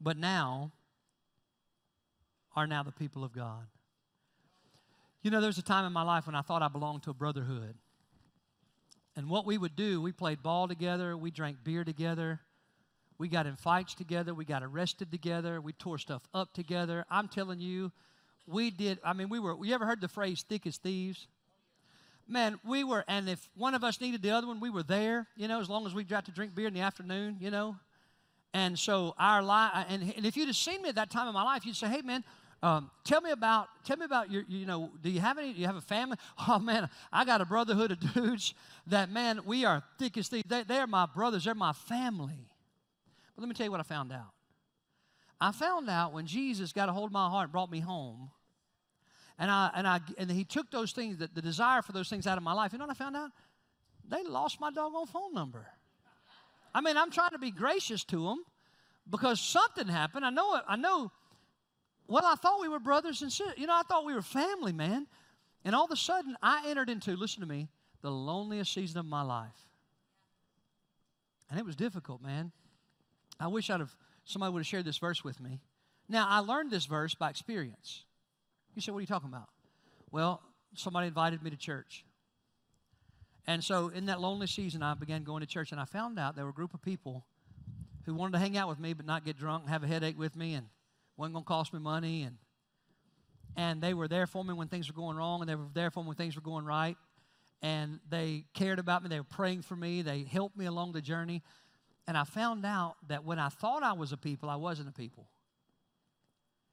[0.00, 0.72] but now
[2.54, 3.66] are now the people of God.
[5.20, 7.10] You know, there was a time in my life when I thought I belonged to
[7.10, 7.74] a brotherhood.
[9.16, 12.40] And what we would do, we played ball together, we drank beer together,
[13.18, 17.06] we got in fights together, we got arrested together, we tore stuff up together.
[17.10, 17.92] I'm telling you,
[18.46, 21.26] we did, I mean, we were, you ever heard the phrase thick as thieves?
[22.28, 25.26] Man, we were, and if one of us needed the other one, we were there,
[25.34, 27.76] you know, as long as we got to drink beer in the afternoon, you know.
[28.52, 31.34] And so our life, and, and if you'd have seen me at that time in
[31.34, 32.22] my life, you'd say, hey, man,
[32.62, 35.60] um, tell me about tell me about your you know do you have any do
[35.60, 36.16] you have a family?
[36.48, 38.54] Oh man i got a brotherhood of dudes
[38.86, 40.48] that man we are thick as thieves.
[40.48, 41.44] They, they're my brothers.
[41.44, 42.48] They're my family.
[43.34, 44.32] But let me tell you what i found out.
[45.40, 48.30] I found out when jesus got a hold of my heart and brought me home
[49.38, 52.26] and i and i and he took those things the, the desire for those things
[52.26, 52.72] out of my life.
[52.72, 53.30] You know what i found out?
[54.08, 55.66] They lost my doggone phone number.
[56.74, 58.44] I mean i'm trying to be gracious to them
[59.10, 60.24] because something happened.
[60.24, 61.12] I know it i know
[62.08, 63.54] well, I thought we were brothers and sisters.
[63.56, 65.06] You know, I thought we were family, man.
[65.64, 67.68] And all of a sudden, I entered into, listen to me,
[68.02, 69.68] the loneliest season of my life.
[71.50, 72.52] And it was difficult, man.
[73.40, 73.94] I wish I'd have,
[74.24, 75.60] somebody would have shared this verse with me.
[76.08, 78.04] Now, I learned this verse by experience.
[78.74, 79.48] You say, what are you talking about?
[80.12, 80.40] Well,
[80.74, 82.04] somebody invited me to church.
[83.46, 86.36] And so in that lonely season, I began going to church, and I found out
[86.36, 87.24] there were a group of people
[88.04, 90.18] who wanted to hang out with me but not get drunk and have a headache
[90.18, 90.66] with me and
[91.16, 92.22] wasn't going to cost me money.
[92.22, 92.36] And,
[93.56, 95.90] and they were there for me when things were going wrong, and they were there
[95.90, 96.96] for me when things were going right.
[97.62, 99.08] And they cared about me.
[99.08, 100.02] They were praying for me.
[100.02, 101.42] They helped me along the journey.
[102.06, 104.92] And I found out that when I thought I was a people, I wasn't a
[104.92, 105.26] people.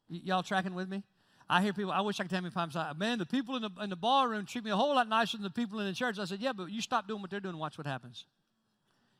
[0.09, 1.03] Y- y'all tracking with me?
[1.49, 3.69] I hear people, I wish I could tell me times, man, the people in the,
[3.81, 6.17] in the ballroom treat me a whole lot nicer than the people in the church.
[6.17, 8.25] I said, yeah, but you stop doing what they're doing watch what happens.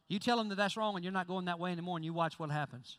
[0.07, 2.13] You tell them that that's wrong and you're not going that way anymore, and you
[2.13, 2.97] watch what happens.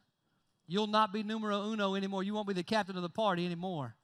[0.67, 2.23] You'll not be numero uno anymore.
[2.23, 3.95] You won't be the captain of the party anymore.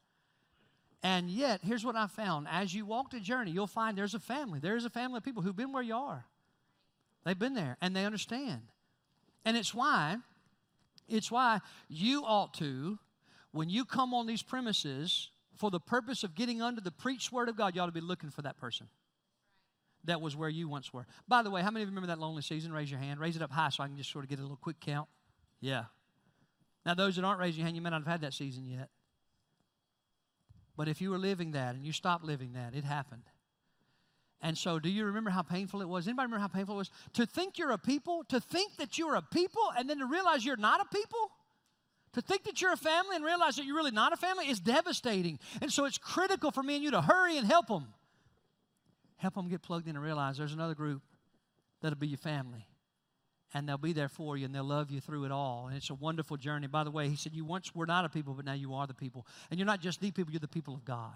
[1.03, 2.47] And yet, here's what I found.
[2.51, 4.59] As you walk the journey, you'll find there's a family.
[4.61, 6.27] There's a family of people who've been where you are.
[7.25, 8.63] They've been there and they understand.
[9.45, 10.19] And it's why,
[11.09, 12.99] it's why you ought to,
[13.53, 17.49] when you come on these premises for the purpose of getting under the preached word
[17.49, 18.87] of God, you ought to be looking for that person.
[20.05, 21.07] That was where you once were.
[21.29, 22.73] By the way, how many of you remember that lonely season?
[22.73, 23.21] Raise your hand.
[23.21, 25.09] Raise it up high so I can just sort of get a little quick count.
[25.61, 25.85] Yeah,
[26.85, 28.89] now, those that aren't raising your hand, you may not have had that season yet.
[30.77, 33.25] But if you were living that and you stopped living that, it happened.
[34.43, 36.09] And so, do you remember how painful it was?
[36.09, 36.91] Anybody remember how painful it was?
[37.15, 40.43] To think you're a people, to think that you're a people, and then to realize
[40.43, 41.31] you're not a people?
[42.15, 44.59] To think that you're a family and realize that you're really not a family is
[44.59, 45.39] devastating.
[45.61, 47.89] And so, it's critical for me and you to hurry and help them.
[49.17, 51.03] Help them get plugged in and realize there's another group
[51.83, 52.67] that'll be your family.
[53.53, 55.67] And they'll be there for you and they'll love you through it all.
[55.67, 56.69] And it's a wonderful journey.
[56.69, 58.87] By the way, he said, You once were not a people, but now you are
[58.87, 59.27] the people.
[59.51, 61.15] And you're not just the people, you're the people of God.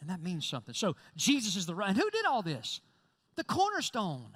[0.00, 0.74] And that means something.
[0.74, 1.88] So Jesus is the right.
[1.88, 2.80] And who did all this?
[3.36, 4.28] The cornerstone.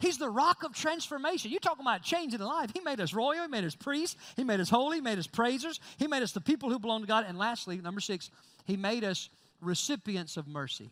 [0.00, 1.50] He's the rock of transformation.
[1.50, 2.70] You're talking about changing life.
[2.72, 5.26] He made us royal, He made us priests, He made us holy, He made us
[5.26, 7.26] praisers, He made us the people who belong to God.
[7.28, 8.30] And lastly, number six,
[8.64, 9.28] He made us
[9.60, 10.90] recipients of mercy.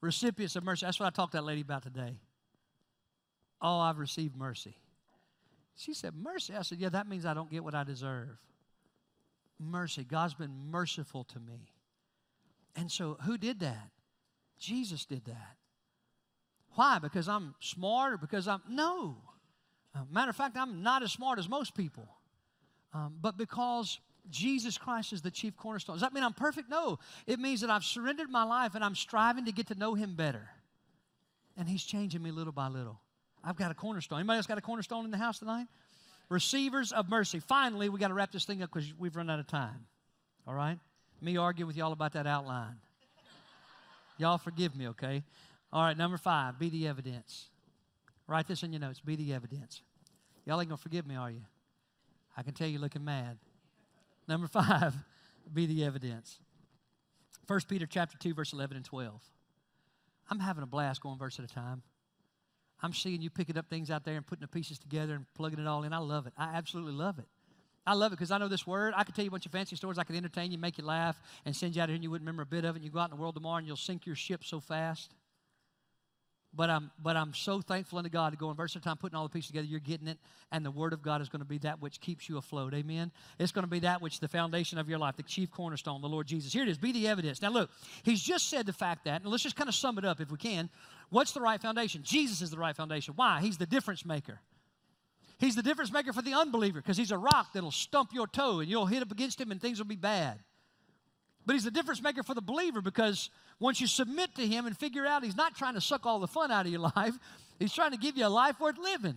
[0.00, 0.86] Recipients of mercy.
[0.86, 2.16] That's what I talked to that lady about today.
[3.60, 4.76] Oh, I've received mercy.
[5.76, 6.54] She said, Mercy?
[6.54, 8.38] I said, Yeah, that means I don't get what I deserve
[9.60, 10.04] mercy.
[10.04, 11.72] God's been merciful to me.
[12.76, 13.90] And so, who did that?
[14.58, 15.56] Jesus did that.
[16.74, 16.98] Why?
[16.98, 18.62] Because I'm smart or because I'm.
[18.68, 19.16] No.
[19.94, 22.08] Uh, matter of fact, I'm not as smart as most people.
[22.94, 23.98] Um, but because
[24.30, 25.96] Jesus Christ is the chief cornerstone.
[25.96, 26.70] Does that mean I'm perfect?
[26.70, 26.98] No.
[27.26, 30.14] It means that I've surrendered my life and I'm striving to get to know Him
[30.14, 30.48] better.
[31.56, 33.00] And He's changing me little by little.
[33.42, 34.18] I've got a cornerstone.
[34.18, 35.66] Anybody else got a cornerstone in the house tonight?
[36.30, 37.40] receivers of mercy.
[37.40, 39.84] Finally, we got to wrap this thing up because we've run out of time.
[40.46, 40.78] All right?
[41.20, 42.76] Me arguing with y'all about that outline.
[44.16, 45.22] Y'all forgive me, okay?
[45.72, 47.48] All right, number five, be the evidence.
[48.26, 49.82] Write this in your notes be the evidence.
[50.46, 51.42] Y'all ain't gonna forgive me, are you?
[52.36, 53.38] I can tell you're looking mad.
[54.28, 54.94] Number five,
[55.52, 56.38] be the evidence.
[57.46, 59.20] 1 Peter chapter 2, verse 11 and 12.
[60.30, 61.82] I'm having a blast going verse at a time.
[62.82, 65.58] I'm seeing you picking up things out there and putting the pieces together and plugging
[65.58, 65.92] it all in.
[65.92, 66.32] I love it.
[66.36, 67.26] I absolutely love it.
[67.86, 68.94] I love it because I know this word.
[68.96, 69.98] I could tell you a bunch of fancy stories.
[69.98, 72.26] I could entertain you, make you laugh, and send you out here and you wouldn't
[72.26, 72.82] remember a bit of it.
[72.82, 75.14] You go out in the world tomorrow and you'll sink your ship so fast.
[76.52, 78.96] But I'm, but I'm so thankful unto God to go in verse at a time,
[78.96, 79.66] putting all the pieces together.
[79.66, 80.18] You're getting it,
[80.50, 82.74] and the Word of God is going to be that which keeps you afloat.
[82.74, 83.12] Amen.
[83.38, 86.08] It's going to be that which the foundation of your life, the chief cornerstone, the
[86.08, 86.52] Lord Jesus.
[86.52, 86.76] Here it is.
[86.76, 87.40] Be the evidence.
[87.40, 87.70] Now look,
[88.02, 90.32] He's just said the fact that, and let's just kind of sum it up if
[90.32, 90.68] we can.
[91.10, 92.02] What's the right foundation?
[92.02, 93.14] Jesus is the right foundation.
[93.14, 93.40] Why?
[93.40, 94.40] He's the difference maker.
[95.38, 98.60] He's the difference maker for the unbeliever because he's a rock that'll stump your toe
[98.60, 100.38] and you'll hit up against him and things will be bad.
[101.50, 103.28] But he's the difference maker for the believer because
[103.58, 106.28] once you submit to him and figure out he's not trying to suck all the
[106.28, 107.18] fun out of your life,
[107.58, 109.16] he's trying to give you a life worth living.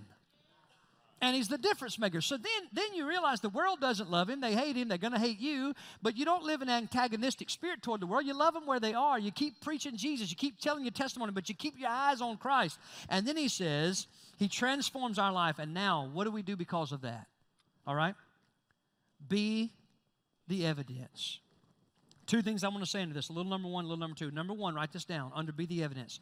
[1.21, 2.21] And he's the difference maker.
[2.21, 4.41] So then, then you realize the world doesn't love him.
[4.41, 4.87] They hate him.
[4.87, 5.75] They're going to hate you.
[6.01, 8.25] But you don't live an antagonistic spirit toward the world.
[8.25, 9.19] You love them where they are.
[9.19, 10.31] You keep preaching Jesus.
[10.31, 12.79] You keep telling your testimony, but you keep your eyes on Christ.
[13.09, 14.07] And then he says,
[14.39, 15.59] He transforms our life.
[15.59, 17.27] And now, what do we do because of that?
[17.85, 18.15] All right?
[19.29, 19.71] Be
[20.47, 21.37] the evidence.
[22.25, 23.29] Two things I want to say into this.
[23.29, 24.31] A little number one, a little number two.
[24.31, 26.19] Number one, write this down under be the evidence.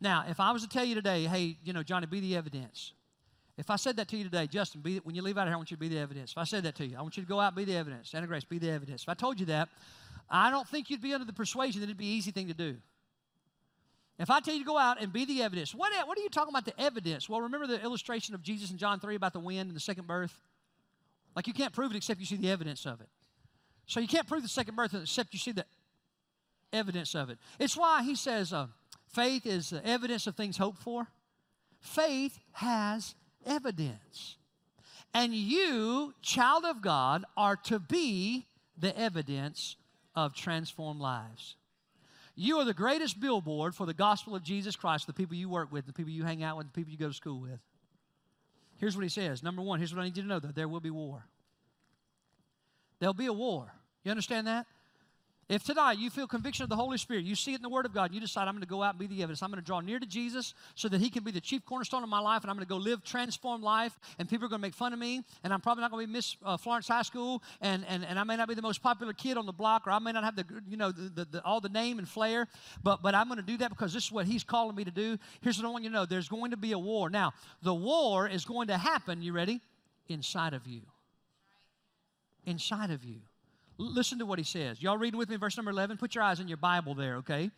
[0.00, 2.92] Now, if I was to tell you today, hey, you know, Johnny, be the evidence.
[3.58, 5.54] If I said that to you today, Justin, be, when you leave out of here,
[5.54, 6.32] I want you to be the evidence.
[6.32, 8.10] If I said that to you, I want you to go out be the evidence.
[8.10, 9.02] Santa Grace, be the evidence.
[9.02, 9.68] If I told you that,
[10.30, 12.54] I don't think you'd be under the persuasion that it'd be an easy thing to
[12.54, 12.76] do.
[14.18, 16.30] If I tell you to go out and be the evidence, what, what are you
[16.30, 17.28] talking about the evidence?
[17.28, 20.06] Well, remember the illustration of Jesus in John 3 about the wind and the second
[20.06, 20.38] birth?
[21.36, 23.08] Like you can't prove it except you see the evidence of it.
[23.86, 25.66] So you can't prove the second birth except you see the
[26.72, 27.38] evidence of it.
[27.58, 28.68] It's why he says uh,
[29.08, 31.06] faith is the evidence of things hoped for.
[31.80, 33.14] Faith has
[33.44, 34.36] evidence.
[35.14, 38.46] And you, child of God, are to be
[38.78, 39.76] the evidence
[40.14, 41.56] of transformed lives.
[42.34, 45.70] You are the greatest billboard for the gospel of Jesus Christ, the people you work
[45.70, 47.60] with, the people you hang out with, the people you go to school with.
[48.78, 49.42] Here's what he says.
[49.42, 51.24] Number one, here's what I need you to know that there will be war.
[53.02, 53.66] There'll be a war.
[54.04, 54.64] You understand that?
[55.48, 57.84] If tonight you feel conviction of the Holy Spirit, you see it in the Word
[57.84, 59.42] of God, you decide I'm going to go out and be the evidence.
[59.42, 62.04] I'm going to draw near to Jesus so that He can be the chief cornerstone
[62.04, 64.60] of my life, and I'm going to go live transformed life, and people are going
[64.60, 66.86] to make fun of me, and I'm probably not going to be Miss uh, Florence
[66.86, 69.52] High School, and, and, and I may not be the most popular kid on the
[69.52, 71.98] block, or I may not have the, you know, the, the, the, all the name
[71.98, 72.46] and flair,
[72.84, 74.92] but, but I'm going to do that because this is what He's calling me to
[74.92, 75.18] do.
[75.40, 77.10] Here's what I want you to know there's going to be a war.
[77.10, 77.32] Now,
[77.62, 79.60] the war is going to happen, you ready?
[80.08, 80.82] Inside of you.
[82.44, 83.20] Inside of you.
[83.78, 84.82] Listen to what he says.
[84.82, 85.96] Y'all reading with me, verse number 11?
[85.96, 87.50] Put your eyes in your Bible there, okay?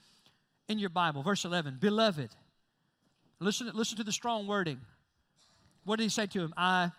[0.68, 1.78] In your Bible, verse 11.
[1.80, 2.30] Beloved.
[3.40, 4.80] Listen, listen to the strong wording.
[5.84, 6.54] What did he say to him?
[6.56, 6.90] I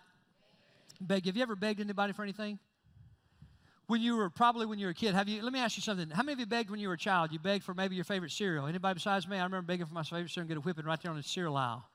[1.00, 1.26] beg.
[1.26, 2.58] Have you ever begged anybody for anything?
[3.88, 5.42] When you were probably when you were a kid, have you?
[5.42, 6.10] Let me ask you something.
[6.10, 7.32] How many of you begged when you were a child?
[7.32, 8.66] You begged for maybe your favorite cereal.
[8.66, 9.36] Anybody besides me?
[9.38, 11.22] I remember begging for my favorite cereal and get a whipping right there on the
[11.22, 11.88] cereal aisle.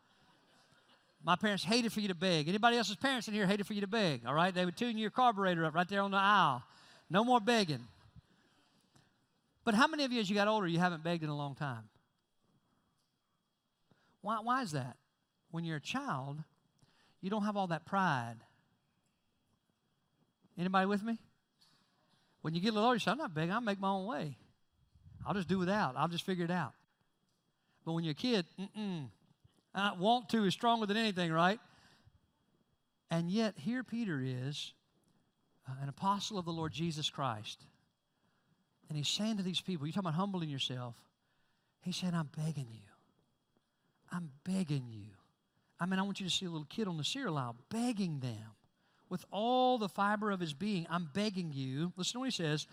[1.23, 2.47] My parents hated for you to beg.
[2.47, 4.25] Anybody else's parents in here hated for you to beg?
[4.25, 6.63] All right, they would tune your carburetor up right there on the aisle.
[7.09, 7.87] No more begging.
[9.63, 11.53] But how many of you, as you got older, you haven't begged in a long
[11.53, 11.83] time?
[14.21, 14.97] Why, why is that?
[15.51, 16.37] When you're a child,
[17.21, 18.37] you don't have all that pride.
[20.57, 21.19] Anybody with me?
[22.41, 24.07] When you get a little older, you say, I'm not begging, I'll make my own
[24.07, 24.37] way.
[25.25, 25.95] I'll just do without.
[25.95, 26.73] I'll just figure it out.
[27.85, 29.07] But when you're a kid, mm-mm.
[29.73, 31.59] Uh, want to is stronger than anything, right?
[33.09, 34.73] And yet, here Peter is,
[35.67, 37.65] uh, an apostle of the Lord Jesus Christ.
[38.89, 40.95] And he's saying to these people, "You're talking about humbling yourself.
[41.81, 42.79] He said, I'm begging you.
[44.11, 45.07] I'm begging you.
[45.79, 48.19] I mean, I want you to see a little kid on the cereal aisle begging
[48.19, 48.55] them
[49.09, 50.85] with all the fiber of his being.
[50.89, 51.91] I'm begging you.
[51.97, 52.67] Listen to what he says.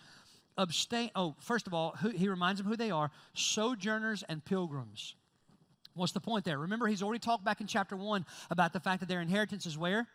[0.58, 1.10] Abstain.
[1.14, 5.14] Oh, first of all, who, he reminds them who they are sojourners and pilgrims.
[5.98, 6.58] What's the point there?
[6.58, 9.76] Remember, he's already talked back in chapter 1 about the fact that their inheritance is
[9.76, 10.06] where?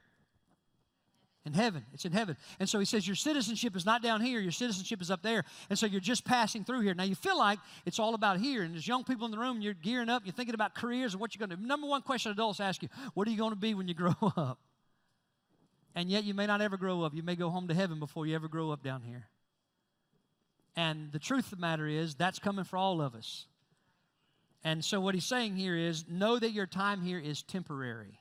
[1.46, 1.84] In heaven.
[1.94, 2.38] It's in heaven.
[2.60, 5.44] And so he says, Your citizenship is not down here, your citizenship is up there.
[5.70, 6.94] And so you're just passing through here.
[6.94, 8.64] Now you feel like it's all about here.
[8.64, 11.20] And there's young people in the room, you're gearing up, you're thinking about careers and
[11.20, 11.68] what you're going to do.
[11.68, 14.16] Number one question adults ask you, What are you going to be when you grow
[14.38, 14.60] up?
[15.96, 17.14] And yet you may not ever grow up.
[17.14, 19.28] You may go home to heaven before you ever grow up down here.
[20.76, 23.46] And the truth of the matter is, that's coming for all of us.
[24.64, 28.20] And so, what he's saying here is know that your time here is temporary.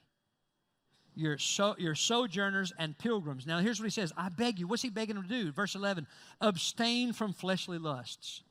[1.14, 3.47] You're, so, you're sojourners and pilgrims.
[3.47, 4.66] Now, here's what he says I beg you.
[4.66, 5.53] What's he begging them to do?
[5.53, 6.07] Verse 11
[6.40, 8.43] abstain from fleshly lusts.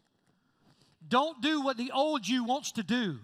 [1.08, 3.18] Don't do what the old you wants to do.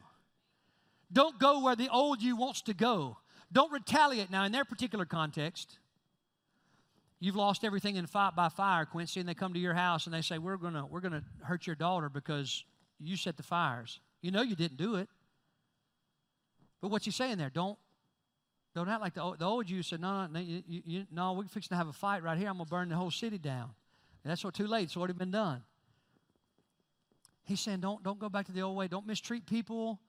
[1.13, 3.17] Don't go where the old you wants to go.
[3.51, 4.29] Don't retaliate.
[4.29, 5.77] Now, in their particular context,
[7.19, 10.13] you've lost everything in fight by fire, Quincy, and they come to your house and
[10.13, 12.65] they say, We're gonna, we're gonna hurt your daughter because
[12.99, 13.99] you set the fires.
[14.21, 15.09] You know you didn't do it.
[16.81, 17.49] But what's he saying there?
[17.49, 17.77] Don't
[18.75, 21.69] don't act like the, the old you said, no, no, you, you, no, we're fixing
[21.69, 22.47] to have a fight right here.
[22.47, 23.71] I'm to burn the whole city down.
[24.23, 24.83] And that's what too late.
[24.83, 25.63] It's already been done.
[27.43, 28.87] He's saying, don't, don't go back to the old way.
[28.87, 29.99] Don't mistreat people.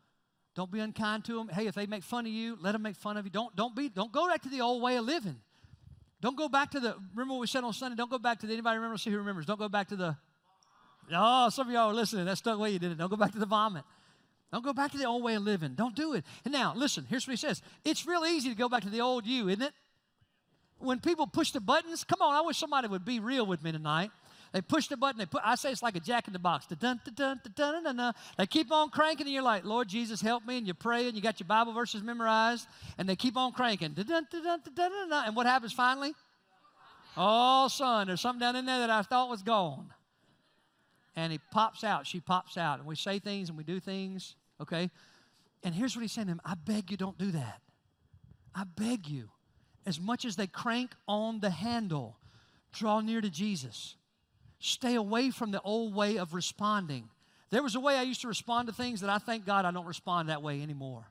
[0.54, 1.48] Don't be unkind to them.
[1.48, 3.30] Hey, if they make fun of you, let them make fun of you.
[3.30, 5.36] Don't, don't, be, don't go back to the old way of living.
[6.20, 7.96] Don't go back to the, remember what we said on Sunday?
[7.96, 8.98] Don't go back to the, anybody remember?
[8.98, 9.46] See who remembers.
[9.46, 10.16] Don't go back to the,
[11.14, 12.26] oh, some of y'all are listening.
[12.26, 12.98] That's the way you did it.
[12.98, 13.84] Don't go back to the vomit.
[14.52, 15.74] Don't go back to the old way of living.
[15.74, 16.24] Don't do it.
[16.44, 17.60] And now, listen, here's what he says.
[17.84, 19.72] It's real easy to go back to the old you, isn't it?
[20.78, 23.72] When people push the buttons, come on, I wish somebody would be real with me
[23.72, 24.10] tonight.
[24.52, 26.66] They push the button, they put, I say it's like a jack in the box.
[26.66, 30.56] They keep on cranking, and you're like, Lord Jesus, help me.
[30.56, 33.94] And you pray, and you got your Bible verses memorized, and they keep on cranking.
[33.98, 36.14] And what happens finally?
[37.14, 39.90] Oh, son, there's something down in there that I thought was gone.
[41.18, 44.36] And he pops out, she pops out, and we say things and we do things
[44.60, 44.90] okay?
[45.62, 47.60] And here's what he's saying to him I beg you, don't do that.
[48.54, 49.30] I beg you.
[49.86, 52.18] As much as they crank on the handle,
[52.72, 53.96] draw near to Jesus.
[54.58, 57.08] Stay away from the old way of responding.
[57.50, 59.70] There was a way I used to respond to things that I thank God I
[59.70, 61.06] don't respond that way anymore.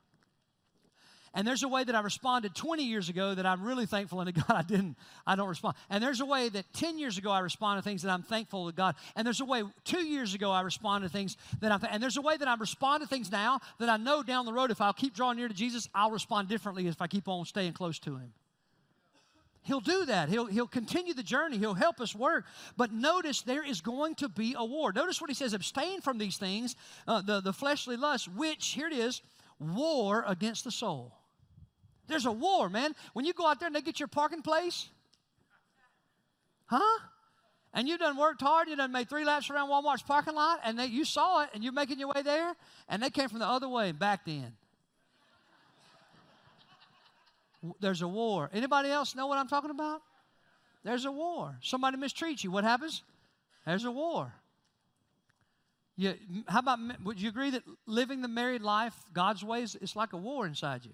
[1.34, 4.32] And there's a way that I responded 20 years ago that I'm really thankful unto
[4.48, 5.76] God I didn't, I don't respond.
[5.90, 8.66] And there's a way that 10 years ago I responded to things that I'm thankful
[8.66, 8.94] to God.
[9.16, 12.16] And there's a way two years ago I responded to things that I'm, and there's
[12.16, 14.80] a way that I respond to things now that I know down the road if
[14.80, 17.98] I'll keep drawing near to Jesus, I'll respond differently if I keep on staying close
[18.00, 18.32] to Him.
[19.68, 20.30] He'll do that.
[20.30, 21.58] He'll, he'll continue the journey.
[21.58, 22.46] He'll help us work.
[22.78, 24.94] But notice there is going to be a war.
[24.94, 26.74] Notice what he says abstain from these things,
[27.06, 29.20] uh, the, the fleshly lusts, which, here it is,
[29.60, 31.17] war against the soul.
[32.08, 32.94] There's a war, man.
[33.12, 34.88] When you go out there and they get your parking place,
[36.66, 36.98] huh?
[37.74, 40.78] And you done worked hard, you done made three laps around Walmart's parking lot, and
[40.78, 42.54] they, you saw it, and you're making your way there,
[42.88, 44.52] and they came from the other way and backed in.
[47.80, 48.48] There's a war.
[48.52, 50.00] Anybody else know what I'm talking about?
[50.84, 51.56] There's a war.
[51.60, 52.50] Somebody mistreats you.
[52.50, 53.02] What happens?
[53.66, 54.32] There's a war.
[55.96, 56.14] You,
[56.46, 60.16] how about, would you agree that living the married life God's ways, it's like a
[60.16, 60.92] war inside you?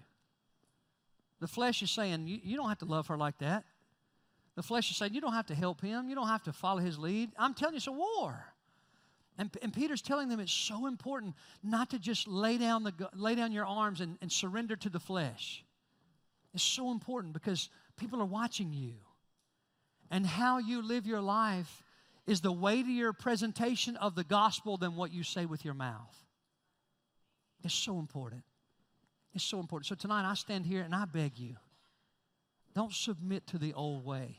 [1.39, 3.65] The flesh is saying, you, you don't have to love her like that.
[4.55, 6.07] The flesh is saying, you don't have to help him.
[6.07, 7.31] You don't have to follow his lead.
[7.37, 8.45] I'm telling you, it's a war.
[9.37, 13.35] And, and Peter's telling them it's so important not to just lay down, the, lay
[13.35, 15.65] down your arms and, and surrender to the flesh.
[16.53, 18.93] It's so important because people are watching you.
[20.09, 21.83] And how you live your life
[22.25, 26.15] is the weightier presentation of the gospel than what you say with your mouth.
[27.63, 28.43] It's so important.
[29.35, 29.85] It's so important.
[29.87, 31.55] So tonight I stand here and I beg you
[32.75, 34.37] don't submit to the old way.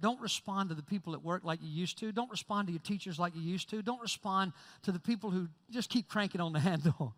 [0.00, 2.10] Don't respond to the people at work like you used to.
[2.10, 3.82] Don't respond to your teachers like you used to.
[3.82, 4.52] Don't respond
[4.82, 7.14] to the people who just keep cranking on the handle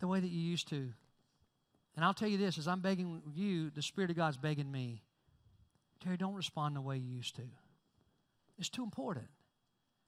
[0.00, 0.92] the way that you used to.
[1.96, 5.02] And I'll tell you this as I'm begging you, the Spirit of God's begging me.
[6.02, 7.42] Terry, don't respond the way you used to.
[8.58, 9.26] It's too important.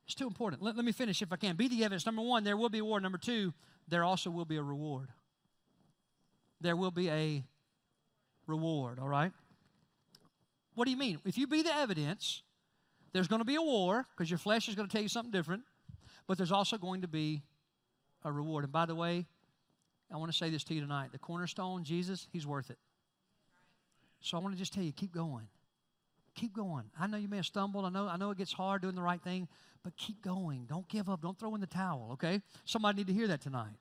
[0.07, 0.63] It's too important.
[0.63, 1.57] Let, let me finish if I can.
[1.57, 2.05] Be the evidence.
[2.05, 3.01] Number one, there will be a war.
[3.01, 3.55] Number two,
[3.89, 5.09] there also will be a reward.
[6.61, 7.45] There will be a
[8.47, 9.33] reward, all right?
[10.75, 11.19] What do you mean?
[11.25, 12.43] If you be the evidence,
[13.13, 15.33] there's going to be a war because your flesh is going to tell you something
[15.33, 15.63] different,
[16.27, 17.43] but there's also going to be
[18.25, 18.65] a reward.
[18.65, 19.27] And by the way,
[20.13, 21.13] I want to say this to you tonight.
[21.13, 22.79] The cornerstone, Jesus, he's worth it.
[24.21, 25.47] So I want to just tell you, keep going.
[26.35, 26.85] Keep going.
[26.99, 27.85] I know you may have stumbled.
[27.85, 29.49] I know, I know it gets hard doing the right thing,
[29.83, 30.67] but keep going.
[30.69, 31.23] Don't give up.
[31.23, 32.41] Don't throw in the towel, okay?
[32.65, 33.77] Somebody need to hear that tonight.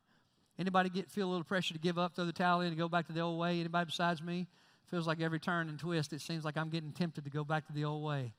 [0.59, 2.89] Anybody get feel a little pressure to give up, throw the towel in, and go
[2.89, 3.59] back to the old way?
[3.61, 4.45] Anybody besides me?
[4.87, 7.65] Feels like every turn and twist, it seems like I'm getting tempted to go back
[7.67, 8.33] to the old way.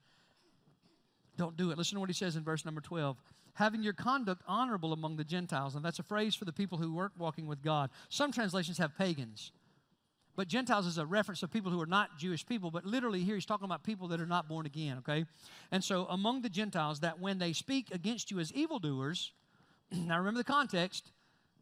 [1.38, 1.78] Don't do it.
[1.78, 3.16] Listen to what he says in verse number 12.
[3.54, 5.74] Having your conduct honorable among the Gentiles.
[5.74, 7.90] And that's a phrase for the people who weren't walking with God.
[8.10, 9.52] Some translations have pagans.
[10.36, 13.34] But Gentiles is a reference of people who are not Jewish people, but literally here
[13.34, 15.24] he's talking about people that are not born again, okay?
[15.70, 19.32] And so among the Gentiles, that when they speak against you as evildoers,
[19.92, 21.12] now remember the context,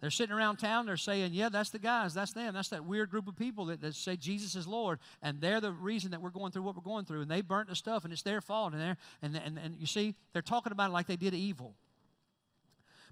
[0.00, 3.10] they're sitting around town, they're saying, Yeah, that's the guys, that's them, that's that weird
[3.10, 6.30] group of people that, that say Jesus is Lord, and they're the reason that we're
[6.30, 8.74] going through what we're going through, and they burnt the stuff, and it's their fault,
[8.74, 11.74] and, and, and, and you see, they're talking about it like they did evil.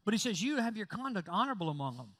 [0.05, 2.15] But he says, You have your conduct honorable among them.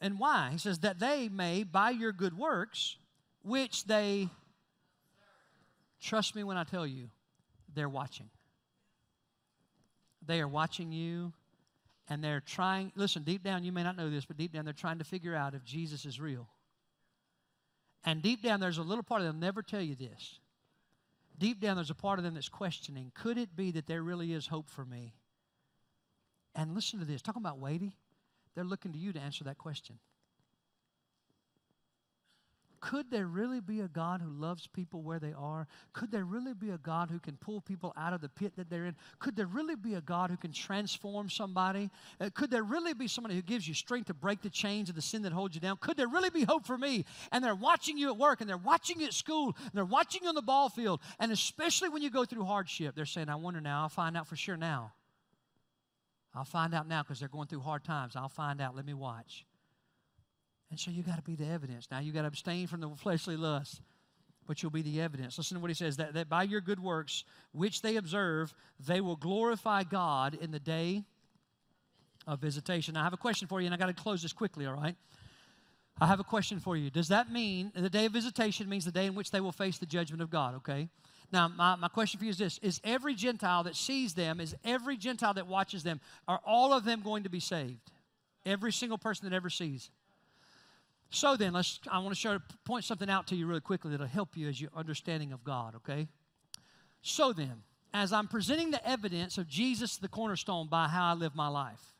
[0.00, 0.48] And why?
[0.52, 2.96] He says, That they may, by your good works,
[3.42, 4.28] which they,
[6.00, 7.10] trust me when I tell you,
[7.74, 8.30] they're watching.
[10.26, 11.32] They are watching you
[12.08, 14.74] and they're trying, listen, deep down, you may not know this, but deep down, they're
[14.74, 16.48] trying to figure out if Jesus is real.
[18.04, 20.38] And deep down, there's a little part of them never tell you this.
[21.36, 24.32] Deep down, there's a part of them that's questioning could it be that there really
[24.32, 25.14] is hope for me?
[26.54, 27.94] And listen to this talking about weighty,
[28.54, 29.98] they're looking to you to answer that question.
[32.80, 35.66] Could there really be a God who loves people where they are?
[35.92, 38.70] Could there really be a God who can pull people out of the pit that
[38.70, 38.94] they're in?
[39.18, 41.90] Could there really be a God who can transform somebody?
[42.20, 44.94] Uh, could there really be somebody who gives you strength to break the chains of
[44.94, 45.76] the sin that holds you down?
[45.78, 47.04] Could there really be hope for me?
[47.32, 50.22] And they're watching you at work and they're watching you at school and they're watching
[50.22, 51.00] you on the ball field.
[51.18, 54.26] And especially when you go through hardship, they're saying, I wonder now, I'll find out
[54.26, 54.92] for sure now.
[56.34, 58.14] I'll find out now because they're going through hard times.
[58.14, 58.76] I'll find out.
[58.76, 59.44] Let me watch.
[60.70, 61.88] And so you got to be the evidence.
[61.90, 63.80] Now you got to abstain from the fleshly lust,
[64.46, 65.38] but you'll be the evidence.
[65.38, 68.54] Listen to what he says that, that by your good works, which they observe,
[68.86, 71.04] they will glorify God in the day
[72.26, 72.94] of visitation.
[72.94, 74.74] Now, I have a question for you, and I got to close this quickly, all
[74.74, 74.96] right?
[76.00, 76.90] I have a question for you.
[76.90, 79.78] Does that mean the day of visitation means the day in which they will face
[79.78, 80.88] the judgment of God, okay?
[81.32, 84.54] Now, my, my question for you is this Is every Gentile that sees them, is
[84.64, 87.90] every Gentile that watches them, are all of them going to be saved?
[88.46, 89.90] Every single person that ever sees.
[91.10, 91.80] So then, let's.
[91.90, 94.60] I want to show, point something out to you really quickly that'll help you as
[94.60, 95.74] your understanding of God.
[95.76, 96.08] Okay.
[97.00, 97.62] So then,
[97.94, 101.94] as I'm presenting the evidence of Jesus, the cornerstone, by how I live my life,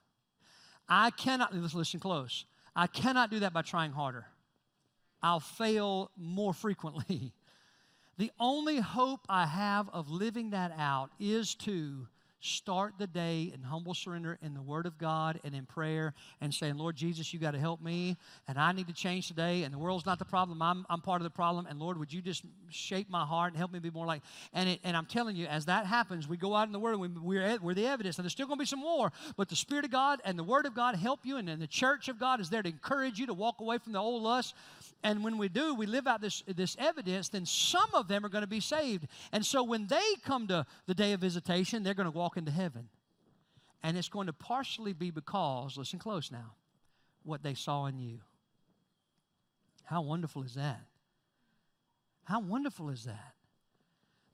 [0.89, 1.55] I cannot.
[1.55, 2.45] Let's listen close.
[2.77, 4.27] I cannot do that by trying harder.
[5.23, 7.33] I'll fail more frequently.
[8.19, 12.07] the only hope I have of living that out is to
[12.41, 16.55] start the day in humble surrender in the Word of God and in prayer and
[16.55, 18.17] saying, Lord Jesus, you got to help me
[18.47, 20.63] and I need to change today and the world's not the problem.
[20.63, 21.67] I'm, I'm part of the problem.
[21.67, 24.23] And Lord, would you just shape my heart and help me be more like,
[24.53, 26.93] and, it, and I'm telling you, as that happens, we go out in the Word
[26.93, 28.19] and we, we're, we're the evidence.
[28.19, 30.45] And there's still going to be some war, but the Spirit of God and the
[30.45, 31.39] Word of God help you.
[31.39, 33.93] And, and the church of God is there to encourage you to walk away from
[33.93, 34.55] the old lust.
[35.03, 38.29] And when we do, we live out this, this evidence, then some of them are
[38.29, 39.07] going to be saved.
[39.33, 42.51] And so when they come to the day of visitation, they're going to walk into
[42.51, 42.89] heaven.
[43.83, 46.55] And it's going to partially be because, listen close now,
[47.23, 48.19] what they saw in you.
[49.85, 50.81] How wonderful is that?
[52.25, 53.35] How wonderful is that?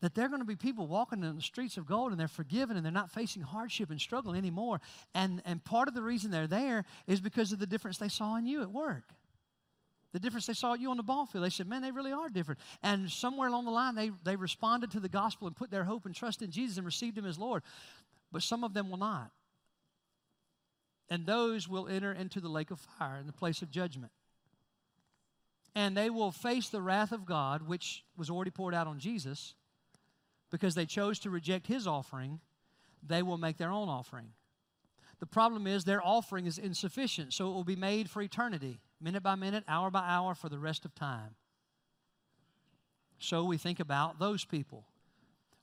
[0.00, 2.76] That they're going to be people walking in the streets of gold and they're forgiven
[2.76, 4.80] and they're not facing hardship and struggle anymore.
[5.14, 8.36] And, and part of the reason they're there is because of the difference they saw
[8.36, 9.04] in you at work
[10.14, 11.44] the difference they saw you on the ball field.
[11.44, 12.60] They said, man, they really are different.
[12.84, 16.06] And somewhere along the line, they, they responded to the gospel and put their hope
[16.06, 17.64] and trust in Jesus and received him as Lord.
[18.30, 19.32] But some of them will not.
[21.10, 24.12] And those will enter into the lake of fire in the place of judgment.
[25.74, 29.54] And they will face the wrath of God, which was already poured out on Jesus,
[30.52, 32.38] because they chose to reject his offering.
[33.04, 34.28] They will make their own offering.
[35.18, 39.22] The problem is their offering is insufficient, so it will be made for eternity minute
[39.22, 41.36] by minute, hour by hour, for the rest of time.
[43.18, 44.84] So we think about those people.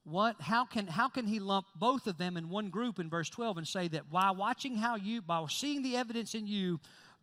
[0.04, 3.30] What, how, can, how can he lump both of them in one group in verse
[3.30, 6.80] 12 and say that while watching how you, by seeing the evidence in you,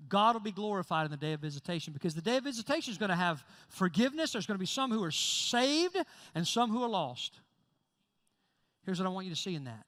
[0.09, 2.99] God will be glorified in the day of visitation because the day of visitation is
[2.99, 4.33] going to have forgiveness.
[4.33, 5.97] There's going to be some who are saved
[6.37, 7.41] and some who are lost.
[8.85, 9.85] Here's what I want you to see in that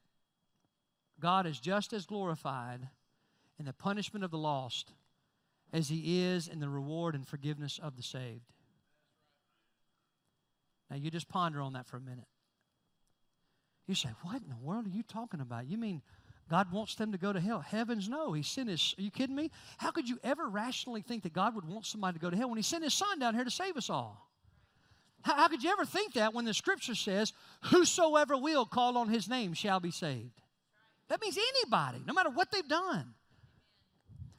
[1.19, 2.89] God is just as glorified
[3.57, 4.91] in the punishment of the lost
[5.73, 8.51] as he is in the reward and forgiveness of the saved.
[10.89, 12.27] Now, you just ponder on that for a minute.
[13.87, 15.67] You say, What in the world are you talking about?
[15.67, 16.01] You mean
[16.49, 17.61] God wants them to go to hell?
[17.61, 18.33] Heavens, no.
[18.33, 18.93] He sent his.
[18.97, 19.51] Are you kidding me?
[19.77, 22.49] How could you ever rationally think that God would want somebody to go to hell
[22.49, 24.29] when He sent His Son down here to save us all?
[25.23, 27.31] How, how could you ever think that when the Scripture says,
[27.65, 30.41] "Whosoever will call on His name shall be saved"?
[31.07, 33.13] That means anybody, no matter what they've done.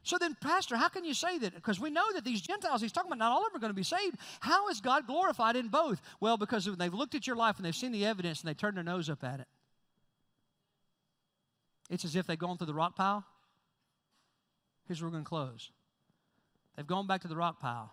[0.05, 1.55] So then, Pastor, how can you say that?
[1.55, 3.71] Because we know that these Gentiles he's talking about, not all of them are going
[3.71, 4.17] to be saved.
[4.41, 6.01] How is God glorified in both?
[6.21, 8.75] Well, because they've looked at your life and they've seen the evidence and they turn
[8.75, 9.47] their nose up at it.
[11.89, 13.25] It's as if they've gone through the rock pile.
[14.87, 15.71] Here's where we're going to close.
[16.77, 17.93] They've gone back to the rock pile.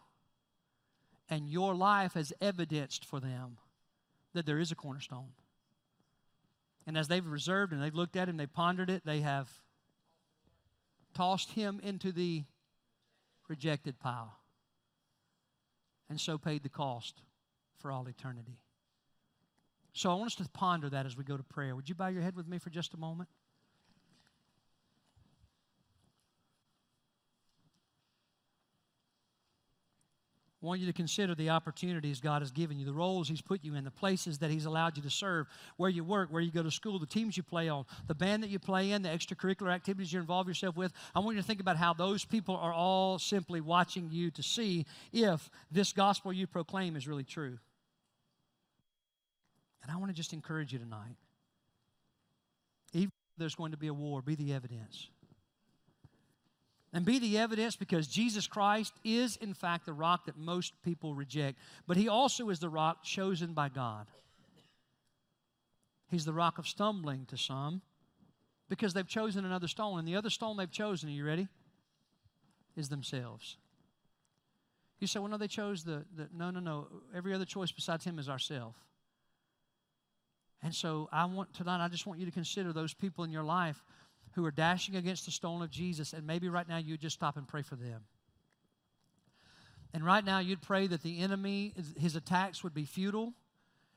[1.29, 3.57] And your life has evidenced for them
[4.33, 5.29] that there is a cornerstone.
[6.87, 9.47] And as they've reserved and they've looked at him, they've pondered it, they have
[11.19, 12.45] tossed him into the
[13.49, 14.37] rejected pile,
[16.09, 17.23] and so paid the cost
[17.77, 18.57] for all eternity.
[19.91, 21.75] So I want us to ponder that as we go to prayer.
[21.75, 23.27] Would you bow your head with me for just a moment?
[30.61, 33.63] I want you to consider the opportunities God has given you, the roles He's put
[33.63, 35.47] you in, the places that He's allowed you to serve,
[35.77, 38.43] where you work, where you go to school, the teams you play on, the band
[38.43, 40.91] that you play in, the extracurricular activities you involve yourself with.
[41.15, 44.43] I want you to think about how those people are all simply watching you to
[44.43, 47.57] see if this gospel you proclaim is really true.
[49.81, 51.15] And I want to just encourage you tonight.
[52.91, 55.07] Even if there's going to be a war, be the evidence
[56.91, 61.13] and be the evidence because Jesus Christ is, in fact, the rock that most people
[61.13, 61.59] reject.
[61.87, 64.07] But he also is the rock chosen by God.
[66.09, 67.81] He's the rock of stumbling to some
[68.67, 69.99] because they've chosen another stone.
[69.99, 71.47] And the other stone they've chosen, are you ready?
[72.75, 73.57] Is themselves.
[74.99, 76.87] You say, well, no, they chose the, the no, no, no.
[77.15, 78.75] Every other choice besides him is ourself.
[80.61, 83.43] And so I want tonight, I just want you to consider those people in your
[83.43, 83.81] life
[84.33, 87.37] who are dashing against the stone of Jesus, and maybe right now you'd just stop
[87.37, 88.01] and pray for them.
[89.93, 93.33] And right now you'd pray that the enemy, his attacks would be futile,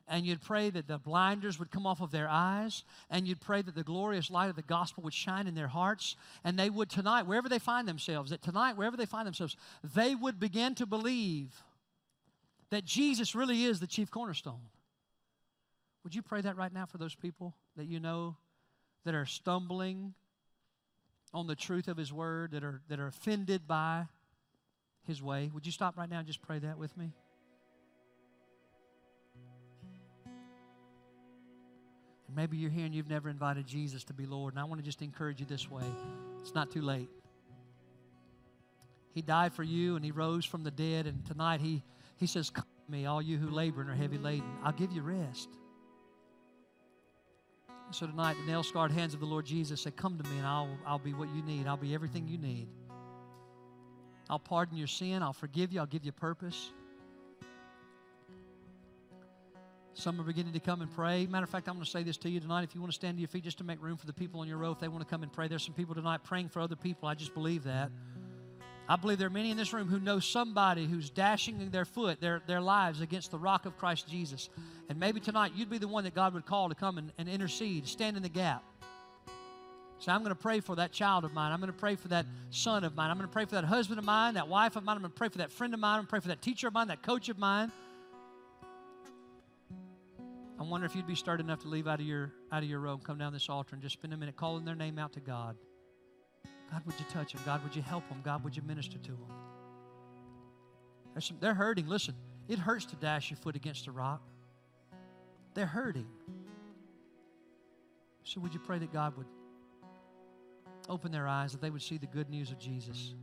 [0.09, 3.63] and you'd pray that the blinders would come off of their eyes, and you'd pray
[3.63, 6.91] that the glorious light of the gospel would shine in their hearts, and they would
[6.91, 9.57] tonight, wherever they find themselves, that tonight, wherever they find themselves,
[9.95, 11.63] they would begin to believe
[12.71, 14.63] that Jesus really is the chief cornerstone.
[16.05, 18.37] Would you pray that right now for those people that you know
[19.05, 20.15] that are stumbling
[21.35, 24.07] on the truth of His Word, that are, that are offended by
[25.07, 25.51] His way.
[25.53, 27.13] Would you stop right now and just pray that with me?
[32.27, 34.81] And maybe you're here and you've never invited Jesus to be Lord, and I want
[34.81, 35.85] to just encourage you this way
[36.41, 37.09] it's not too late.
[39.15, 41.83] He died for you and He rose from the dead, and tonight He,
[42.17, 44.51] he says, Come to me, all you who labor and are heavy laden.
[44.63, 45.49] I'll give you rest.
[47.93, 50.47] So tonight, the nail scarred hands of the Lord Jesus say, Come to me and
[50.47, 51.67] I'll, I'll be what you need.
[51.67, 52.69] I'll be everything you need.
[54.31, 55.23] I'll pardon your sin.
[55.23, 55.81] I'll forgive you.
[55.81, 56.73] I'll give you purpose.
[59.93, 61.27] Some are beginning to come and pray.
[61.27, 62.65] Matter of fact, I'm going to say this to you tonight.
[62.65, 64.41] If you want to stand to your feet just to make room for the people
[64.41, 66.49] on your row, if they want to come and pray, there's some people tonight praying
[66.49, 67.09] for other people.
[67.09, 67.91] I just believe that.
[68.89, 72.21] I believe there are many in this room who know somebody who's dashing their foot,
[72.21, 74.51] their, their lives against the rock of Christ Jesus.
[74.89, 77.29] And maybe tonight you'd be the one that God would call to come and, and
[77.29, 78.65] intercede, stand in the gap.
[79.99, 81.53] So I'm going to pray for that child of mine.
[81.53, 83.09] I'm going to pray for that son of mine.
[83.09, 84.97] I'm going to pray for that husband of mine, that wife of mine.
[84.97, 85.95] I'm going to pray for that friend of mine.
[85.95, 87.71] I'm going to pray for that teacher of mine, that coach of mine.
[90.59, 92.81] I wonder if you'd be stirred enough to leave out of your out of your
[92.81, 95.21] robe, come down this altar, and just spend a minute calling their name out to
[95.21, 95.57] God.
[96.73, 97.43] God, would you touch them?
[97.45, 98.23] God, would you help them?
[98.25, 99.27] God, would you minister to them?
[101.21, 101.87] Some, they're hurting.
[101.87, 102.15] Listen,
[102.49, 104.23] it hurts to dash your foot against a rock.
[105.53, 106.07] They're hurting.
[108.25, 109.27] So, would you pray that God would
[110.89, 113.15] open their eyes, that they would see the good news of Jesus?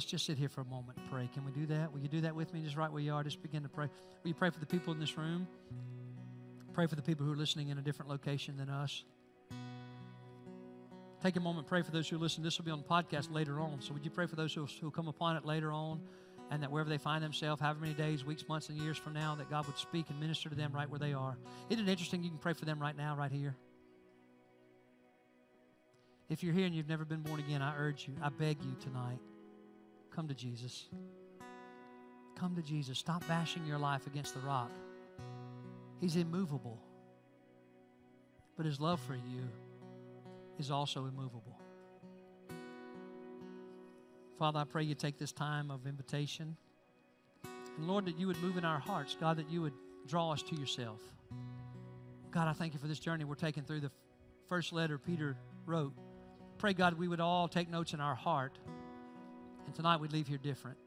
[0.00, 1.28] Let's just sit here for a moment and pray.
[1.34, 1.92] Can we do that?
[1.92, 2.62] Will you do that with me?
[2.62, 3.84] Just right where you are, just begin to pray.
[4.22, 5.46] Will you pray for the people in this room?
[6.72, 9.04] Pray for the people who are listening in a different location than us.
[11.22, 12.42] Take a moment, pray for those who listen.
[12.42, 13.82] This will be on podcast later on.
[13.82, 16.00] So would you pray for those who will come upon it later on?
[16.50, 19.34] And that wherever they find themselves, however many days, weeks, months, and years from now,
[19.34, 21.36] that God would speak and minister to them right where they are.
[21.68, 22.22] Isn't it interesting?
[22.22, 23.54] You can pray for them right now, right here.
[26.30, 28.74] If you're here and you've never been born again, I urge you, I beg you
[28.80, 29.18] tonight,
[30.14, 30.88] Come to Jesus.
[32.36, 32.98] Come to Jesus.
[32.98, 34.70] Stop bashing your life against the rock.
[36.00, 36.80] He's immovable.
[38.56, 39.48] But his love for you
[40.58, 41.58] is also immovable.
[44.38, 46.56] Father, I pray you take this time of invitation.
[47.76, 49.16] And Lord, that you would move in our hearts.
[49.20, 49.74] God, that you would
[50.06, 51.00] draw us to yourself.
[52.30, 53.90] God, I thank you for this journey we're taking through the
[54.48, 55.92] first letter Peter wrote.
[56.58, 58.58] Pray, God, we would all take notes in our heart.
[59.66, 60.78] And tonight we'd leave here different.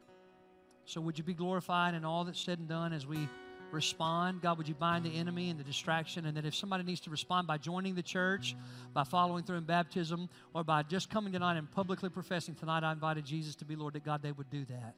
[0.85, 3.27] So would you be glorified in all that's said and done as we
[3.71, 4.41] respond?
[4.41, 6.25] God, would you bind the enemy and the distraction?
[6.25, 8.55] And that if somebody needs to respond by joining the church,
[8.93, 12.91] by following through in baptism, or by just coming tonight and publicly professing tonight, I
[12.91, 14.95] invited Jesus to be Lord, that God, they would do that.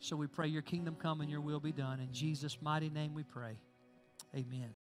[0.00, 2.00] So we pray your kingdom come and your will be done.
[2.00, 3.58] In Jesus' mighty name we pray.
[4.34, 4.79] Amen.